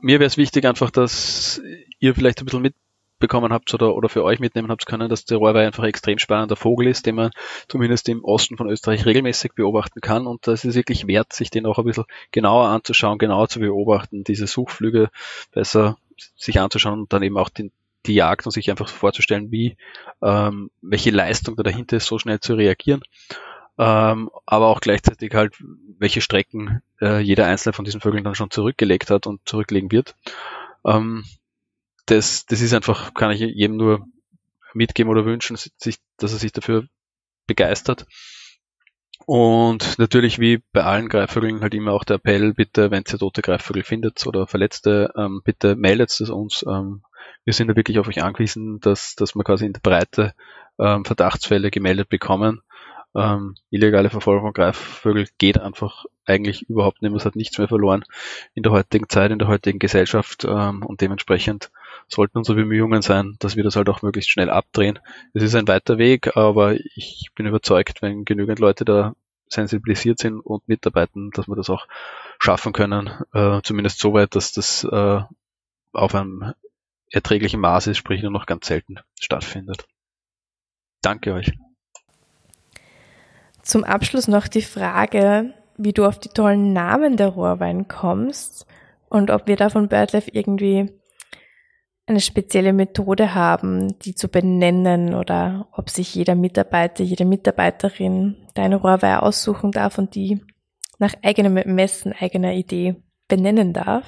Mir 0.00 0.20
wäre 0.20 0.26
es 0.26 0.36
wichtig 0.36 0.66
einfach, 0.66 0.90
dass 0.90 1.60
ihr 2.00 2.14
vielleicht 2.14 2.40
ein 2.40 2.44
bisschen 2.44 2.62
mit 2.62 2.74
bekommen 3.18 3.52
habt 3.52 3.72
oder, 3.72 3.94
oder 3.94 4.08
für 4.08 4.24
euch 4.24 4.40
mitnehmen 4.40 4.70
habt 4.70 4.86
können, 4.86 5.08
dass 5.08 5.24
der 5.24 5.38
Rohrweih 5.38 5.66
einfach 5.66 5.82
ein 5.82 5.88
extrem 5.88 6.18
spannender 6.18 6.56
Vogel 6.56 6.88
ist, 6.88 7.06
den 7.06 7.14
man 7.14 7.30
zumindest 7.68 8.08
im 8.08 8.24
Osten 8.24 8.56
von 8.56 8.68
Österreich 8.68 9.06
regelmäßig 9.06 9.52
beobachten 9.54 10.00
kann 10.00 10.26
und 10.26 10.46
das 10.46 10.64
ist 10.64 10.74
wirklich 10.74 11.06
wert, 11.06 11.32
sich 11.32 11.50
den 11.50 11.66
auch 11.66 11.78
ein 11.78 11.84
bisschen 11.84 12.04
genauer 12.30 12.68
anzuschauen, 12.68 13.18
genauer 13.18 13.48
zu 13.48 13.60
beobachten, 13.60 14.24
diese 14.24 14.46
Suchflüge 14.46 15.10
besser 15.52 15.96
sich 16.36 16.60
anzuschauen 16.60 17.00
und 17.00 17.12
dann 17.12 17.22
eben 17.22 17.36
auch 17.38 17.48
den, 17.48 17.72
die 18.06 18.14
Jagd 18.14 18.46
und 18.46 18.52
sich 18.52 18.70
einfach 18.70 18.88
vorzustellen, 18.88 19.50
wie, 19.50 19.76
ähm, 20.22 20.70
welche 20.80 21.10
Leistung 21.10 21.56
da 21.56 21.62
dahinter 21.62 21.96
ist, 21.96 22.06
so 22.06 22.18
schnell 22.18 22.40
zu 22.40 22.54
reagieren. 22.54 23.02
Ähm, 23.78 24.30
aber 24.46 24.68
auch 24.68 24.80
gleichzeitig 24.80 25.34
halt, 25.34 25.54
welche 25.98 26.22
Strecken 26.22 26.82
äh, 27.00 27.20
jeder 27.20 27.46
einzelne 27.46 27.74
von 27.74 27.84
diesen 27.84 28.00
Vögeln 28.00 28.24
dann 28.24 28.34
schon 28.34 28.50
zurückgelegt 28.50 29.10
hat 29.10 29.26
und 29.26 29.40
zurücklegen 29.44 29.92
wird. 29.92 30.14
Ähm, 30.84 31.24
das, 32.06 32.46
das 32.46 32.60
ist 32.60 32.72
einfach, 32.72 33.14
kann 33.14 33.30
ich 33.30 33.40
jedem 33.40 33.76
nur 33.76 34.06
mitgeben 34.74 35.10
oder 35.10 35.24
wünschen, 35.24 35.56
sich, 35.56 35.98
dass 36.16 36.32
er 36.32 36.38
sich 36.38 36.52
dafür 36.52 36.86
begeistert. 37.46 38.06
Und 39.24 39.98
natürlich 39.98 40.38
wie 40.38 40.62
bei 40.72 40.84
allen 40.84 41.08
Greifvögeln 41.08 41.60
halt 41.62 41.74
immer 41.74 41.92
auch 41.92 42.04
der 42.04 42.16
Appell, 42.16 42.54
bitte, 42.54 42.90
wenn 42.90 43.04
ihr 43.10 43.18
tote 43.18 43.42
Greifvögel 43.42 43.82
findet 43.82 44.24
oder 44.26 44.46
Verletzte, 44.46 45.12
ähm, 45.16 45.40
bitte 45.44 45.74
meldet 45.74 46.10
es 46.20 46.30
uns. 46.30 46.64
Ähm, 46.68 47.02
wir 47.44 47.52
sind 47.52 47.68
da 47.68 47.76
wirklich 47.76 47.98
auf 47.98 48.06
euch 48.06 48.22
angewiesen, 48.22 48.78
dass, 48.80 49.16
dass 49.16 49.34
wir 49.34 49.42
quasi 49.42 49.66
in 49.66 49.72
der 49.72 49.80
Breite 49.80 50.34
ähm, 50.78 51.04
Verdachtsfälle 51.04 51.70
gemeldet 51.70 52.08
bekommen. 52.08 52.62
Ähm, 53.16 53.56
illegale 53.70 54.10
Verfolgung 54.10 54.44
von 54.44 54.52
Greifvögeln 54.52 55.26
geht 55.38 55.58
einfach 55.58 56.04
eigentlich 56.26 56.68
überhaupt 56.68 57.02
nicht 57.02 57.10
mehr. 57.10 57.18
Es 57.18 57.24
hat 57.24 57.34
nichts 57.34 57.58
mehr 57.58 57.68
verloren 57.68 58.04
in 58.54 58.62
der 58.62 58.72
heutigen 58.72 59.08
Zeit, 59.08 59.30
in 59.30 59.38
der 59.38 59.48
heutigen 59.48 59.78
Gesellschaft 59.78 60.44
ähm, 60.44 60.84
und 60.84 61.00
dementsprechend 61.00 61.70
sollten 62.08 62.38
unsere 62.38 62.56
Bemühungen 62.56 63.02
sein, 63.02 63.36
dass 63.38 63.56
wir 63.56 63.64
das 63.64 63.76
halt 63.76 63.88
auch 63.88 64.02
möglichst 64.02 64.30
schnell 64.30 64.50
abdrehen. 64.50 64.98
Es 65.34 65.42
ist 65.42 65.54
ein 65.54 65.68
weiter 65.68 65.98
Weg, 65.98 66.36
aber 66.36 66.74
ich 66.74 67.30
bin 67.34 67.46
überzeugt, 67.46 68.02
wenn 68.02 68.24
genügend 68.24 68.58
Leute 68.58 68.84
da 68.84 69.14
sensibilisiert 69.48 70.18
sind 70.18 70.40
und 70.40 70.66
mitarbeiten, 70.68 71.30
dass 71.30 71.48
wir 71.48 71.56
das 71.56 71.70
auch 71.70 71.86
schaffen 72.38 72.72
können, 72.72 73.10
äh, 73.32 73.60
zumindest 73.62 73.98
so 73.98 74.12
weit, 74.12 74.34
dass 74.34 74.52
das 74.52 74.84
äh, 74.84 75.20
auf 75.92 76.14
einem 76.14 76.52
erträglichen 77.10 77.60
Maß 77.60 77.86
ist, 77.86 77.98
sprich 77.98 78.22
nur 78.22 78.32
noch 78.32 78.46
ganz 78.46 78.66
selten 78.66 78.96
stattfindet. 79.18 79.86
Danke 81.00 81.32
euch. 81.32 81.52
Zum 83.62 83.84
Abschluss 83.84 84.28
noch 84.28 84.48
die 84.48 84.62
Frage, 84.62 85.54
wie 85.76 85.92
du 85.92 86.04
auf 86.04 86.18
die 86.18 86.28
tollen 86.28 86.72
Namen 86.72 87.16
der 87.16 87.28
Rohrwein 87.28 87.88
kommst 87.88 88.66
und 89.08 89.30
ob 89.30 89.46
wir 89.46 89.56
da 89.56 89.70
von 89.70 89.88
BirdLife 89.88 90.30
irgendwie 90.32 90.90
eine 92.06 92.20
spezielle 92.20 92.72
Methode 92.72 93.34
haben, 93.34 93.98
die 93.98 94.14
zu 94.14 94.28
benennen 94.28 95.14
oder 95.14 95.68
ob 95.72 95.90
sich 95.90 96.14
jeder 96.14 96.36
Mitarbeiter, 96.36 97.02
jede 97.02 97.24
Mitarbeiterin 97.24 98.36
deine 98.54 98.76
Rohrweihe 98.76 99.22
aussuchen 99.22 99.72
darf 99.72 99.98
und 99.98 100.14
die 100.14 100.40
nach 100.98 101.14
eigenem 101.22 101.54
Messen, 101.74 102.12
eigener 102.12 102.52
Idee 102.52 102.96
benennen 103.28 103.72
darf. 103.72 104.04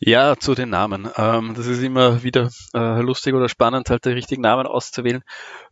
Ja, 0.00 0.36
zu 0.36 0.54
den 0.54 0.70
Namen. 0.70 1.08
Ähm, 1.16 1.54
das 1.54 1.66
ist 1.66 1.82
immer 1.82 2.22
wieder 2.22 2.50
äh, 2.74 3.00
lustig 3.00 3.34
oder 3.34 3.48
spannend, 3.48 3.88
halt 3.88 4.04
die 4.04 4.10
richtigen 4.10 4.42
Namen 4.42 4.66
auszuwählen. 4.66 5.22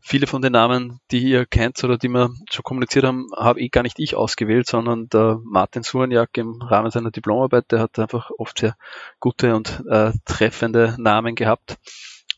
Viele 0.01 0.27
von 0.27 0.41
den 0.41 0.53
Namen, 0.53 1.01
die 1.11 1.21
ihr 1.21 1.47
kennt 1.47 1.83
oder 1.85 1.99
die 1.99 2.09
wir 2.09 2.31
schon 2.51 2.63
kommuniziert 2.63 3.05
haben, 3.05 3.29
habe 3.37 3.61
ich 3.61 3.71
gar 3.71 3.83
nicht 3.83 3.99
ich 3.99 4.17
ausgewählt, 4.17 4.67
sondern 4.67 5.09
der 5.09 5.41
Martin 5.45 5.83
Surenjak 5.83 6.37
im 6.39 6.63
Rahmen 6.63 6.91
seiner 6.91 7.11
Diplomarbeit, 7.11 7.71
der 7.71 7.81
hat 7.81 7.99
einfach 7.99 8.31
oft 8.39 8.59
sehr 8.59 8.77
gute 9.21 9.55
und 9.55 9.83
äh, 9.91 10.13
treffende 10.25 10.97
Namen 10.99 11.35
gehabt. 11.35 11.77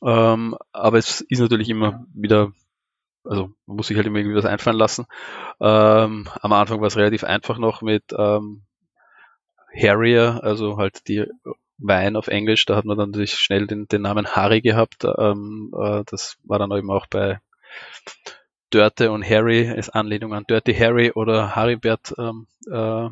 Ähm, 0.02 0.56
aber 0.72 0.98
es 0.98 1.20
ist 1.20 1.40
natürlich 1.40 1.68
immer 1.68 2.04
wieder 2.14 2.52
also 3.28 3.50
muss 3.66 3.90
ich 3.90 3.96
halt 3.96 4.06
immer 4.06 4.18
irgendwie 4.18 4.36
was 4.36 4.44
einfallen 4.44 4.76
lassen. 4.76 5.06
Ähm, 5.60 6.28
am 6.40 6.52
Anfang 6.52 6.80
war 6.80 6.86
es 6.86 6.96
relativ 6.96 7.24
einfach 7.24 7.58
noch 7.58 7.82
mit 7.82 8.04
ähm, 8.16 8.62
Harrier, 9.76 10.40
also 10.42 10.76
halt 10.76 11.08
die 11.08 11.26
Wein 11.78 12.16
auf 12.16 12.28
Englisch, 12.28 12.64
da 12.64 12.76
hat 12.76 12.84
man 12.84 12.96
dann 12.96 13.10
natürlich 13.10 13.34
schnell 13.34 13.66
den, 13.66 13.86
den 13.88 14.02
Namen 14.02 14.26
Harry 14.26 14.60
gehabt. 14.60 15.04
Ähm, 15.04 15.72
äh, 15.78 16.02
das 16.06 16.36
war 16.44 16.58
dann 16.58 16.72
eben 16.72 16.90
auch 16.90 17.06
bei 17.06 17.40
Dörte 18.70 19.12
und 19.12 19.28
Harry 19.28 19.68
als 19.68 19.90
Anlehnung 19.90 20.34
an 20.34 20.44
Dirty 20.48 20.74
Harry 20.74 21.12
oder 21.12 21.54
Harrybert 21.54 22.14
ähm, 22.18 22.46
äh, 22.70 23.06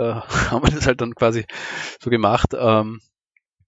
äh, 0.00 0.14
haben 0.50 0.64
wir 0.64 0.70
das 0.70 0.86
halt 0.86 1.00
dann 1.00 1.14
quasi 1.14 1.46
so 2.00 2.10
gemacht. 2.10 2.54
Ähm, 2.56 3.00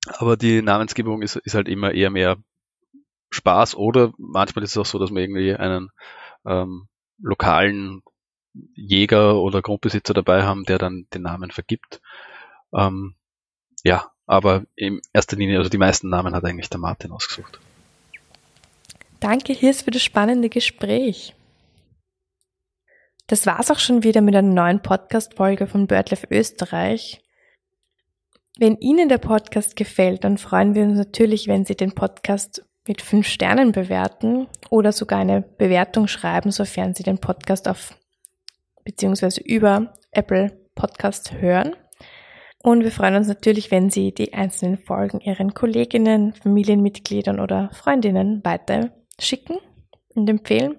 aber 0.06 0.36
die 0.36 0.62
Namensgebung 0.62 1.22
ist, 1.22 1.36
ist 1.36 1.54
halt 1.54 1.68
immer 1.68 1.92
eher 1.92 2.10
mehr 2.10 2.38
Spaß 3.30 3.76
oder 3.76 4.12
manchmal 4.18 4.64
ist 4.64 4.72
es 4.72 4.78
auch 4.78 4.86
so, 4.86 4.98
dass 4.98 5.10
man 5.10 5.22
irgendwie 5.22 5.54
einen 5.54 5.90
ähm, 6.44 6.88
lokalen 7.18 8.02
Jäger 8.74 9.36
oder 9.40 9.62
Grundbesitzer 9.62 10.12
dabei 10.12 10.42
haben, 10.42 10.64
der 10.64 10.78
dann 10.78 11.06
den 11.14 11.22
Namen 11.22 11.50
vergibt. 11.50 12.02
Ähm, 12.74 13.14
ja, 13.84 14.11
aber 14.32 14.64
in 14.76 15.02
erster 15.12 15.36
Linie, 15.36 15.58
also 15.58 15.68
die 15.68 15.76
meisten 15.76 16.08
Namen 16.08 16.34
hat 16.34 16.42
eigentlich 16.46 16.70
der 16.70 16.80
Martin 16.80 17.12
ausgesucht. 17.12 17.60
Danke, 19.20 19.52
Hirs, 19.52 19.82
für 19.82 19.90
das 19.90 20.02
spannende 20.02 20.48
Gespräch. 20.48 21.34
Das 23.26 23.44
war's 23.44 23.70
auch 23.70 23.78
schon 23.78 24.04
wieder 24.04 24.22
mit 24.22 24.34
einer 24.34 24.48
neuen 24.48 24.80
Podcast-Folge 24.80 25.66
von 25.66 25.86
BirdLife 25.86 26.26
Österreich. 26.30 27.20
Wenn 28.58 28.78
Ihnen 28.78 29.10
der 29.10 29.18
Podcast 29.18 29.76
gefällt, 29.76 30.24
dann 30.24 30.38
freuen 30.38 30.74
wir 30.74 30.84
uns 30.84 30.96
natürlich, 30.96 31.46
wenn 31.46 31.66
Sie 31.66 31.76
den 31.76 31.92
Podcast 31.92 32.64
mit 32.88 33.02
fünf 33.02 33.26
Sternen 33.26 33.72
bewerten 33.72 34.46
oder 34.70 34.92
sogar 34.92 35.18
eine 35.18 35.42
Bewertung 35.42 36.08
schreiben, 36.08 36.50
sofern 36.52 36.94
Sie 36.94 37.02
den 37.02 37.18
Podcast 37.18 37.68
auf 37.68 37.94
beziehungsweise 38.82 39.42
über 39.42 39.92
Apple 40.10 40.58
Podcast 40.74 41.34
hören. 41.34 41.76
Und 42.62 42.84
wir 42.84 42.92
freuen 42.92 43.16
uns 43.16 43.26
natürlich, 43.26 43.72
wenn 43.72 43.90
Sie 43.90 44.12
die 44.14 44.34
einzelnen 44.34 44.78
Folgen 44.78 45.20
Ihren 45.20 45.52
Kolleginnen, 45.52 46.32
Familienmitgliedern 46.34 47.40
oder 47.40 47.70
Freundinnen 47.72 48.44
weiter 48.44 48.92
schicken 49.18 49.58
und 50.14 50.30
empfehlen. 50.30 50.76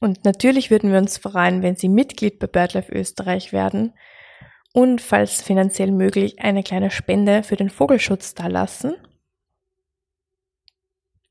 Und 0.00 0.24
natürlich 0.24 0.70
würden 0.70 0.90
wir 0.90 0.98
uns 0.98 1.18
freuen, 1.18 1.62
wenn 1.62 1.76
Sie 1.76 1.90
Mitglied 1.90 2.38
bei 2.38 2.46
BirdLife 2.46 2.90
Österreich 2.90 3.52
werden 3.52 3.92
und 4.72 5.02
falls 5.02 5.42
finanziell 5.42 5.92
möglich 5.92 6.40
eine 6.40 6.62
kleine 6.62 6.90
Spende 6.90 7.42
für 7.42 7.56
den 7.56 7.70
Vogelschutz 7.70 8.34
dalassen. 8.34 8.94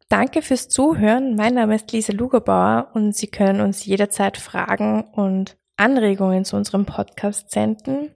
Danke 0.08 0.44
fürs 0.44 0.70
Zuhören. 0.70 1.36
Mein 1.36 1.56
Name 1.56 1.76
ist 1.76 1.92
Lisa 1.92 2.14
Lugerbauer 2.14 2.92
und 2.94 3.16
Sie 3.16 3.28
können 3.28 3.60
uns 3.60 3.84
jederzeit 3.86 4.38
Fragen 4.38 5.04
und 5.14 5.58
Anregungen 5.76 6.46
zu 6.46 6.56
unserem 6.56 6.86
Podcast 6.86 7.50
senden. 7.50 8.14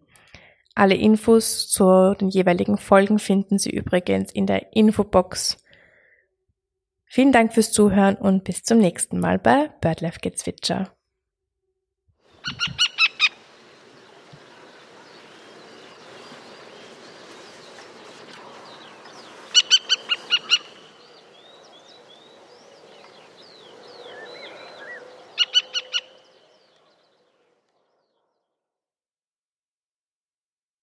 Alle 0.77 0.93
Infos 0.93 1.67
zu 1.69 2.13
den 2.21 2.29
jeweiligen 2.29 2.77
Folgen 2.77 3.17
finden 3.17 3.57
Sie 3.57 3.71
übrigens 3.71 4.31
in 4.31 4.45
der 4.45 4.75
Infobox. 4.75 5.57
Vielen 7.05 7.31
Dank 7.31 7.51
fürs 7.51 7.71
Zuhören 7.71 8.15
und 8.15 8.43
bis 8.43 8.61
zum 8.61 8.77
nächsten 8.77 9.19
Mal 9.19 9.39
bei 9.39 9.69
BirdLife 9.81 10.19
Gezwitscher. 10.19 10.95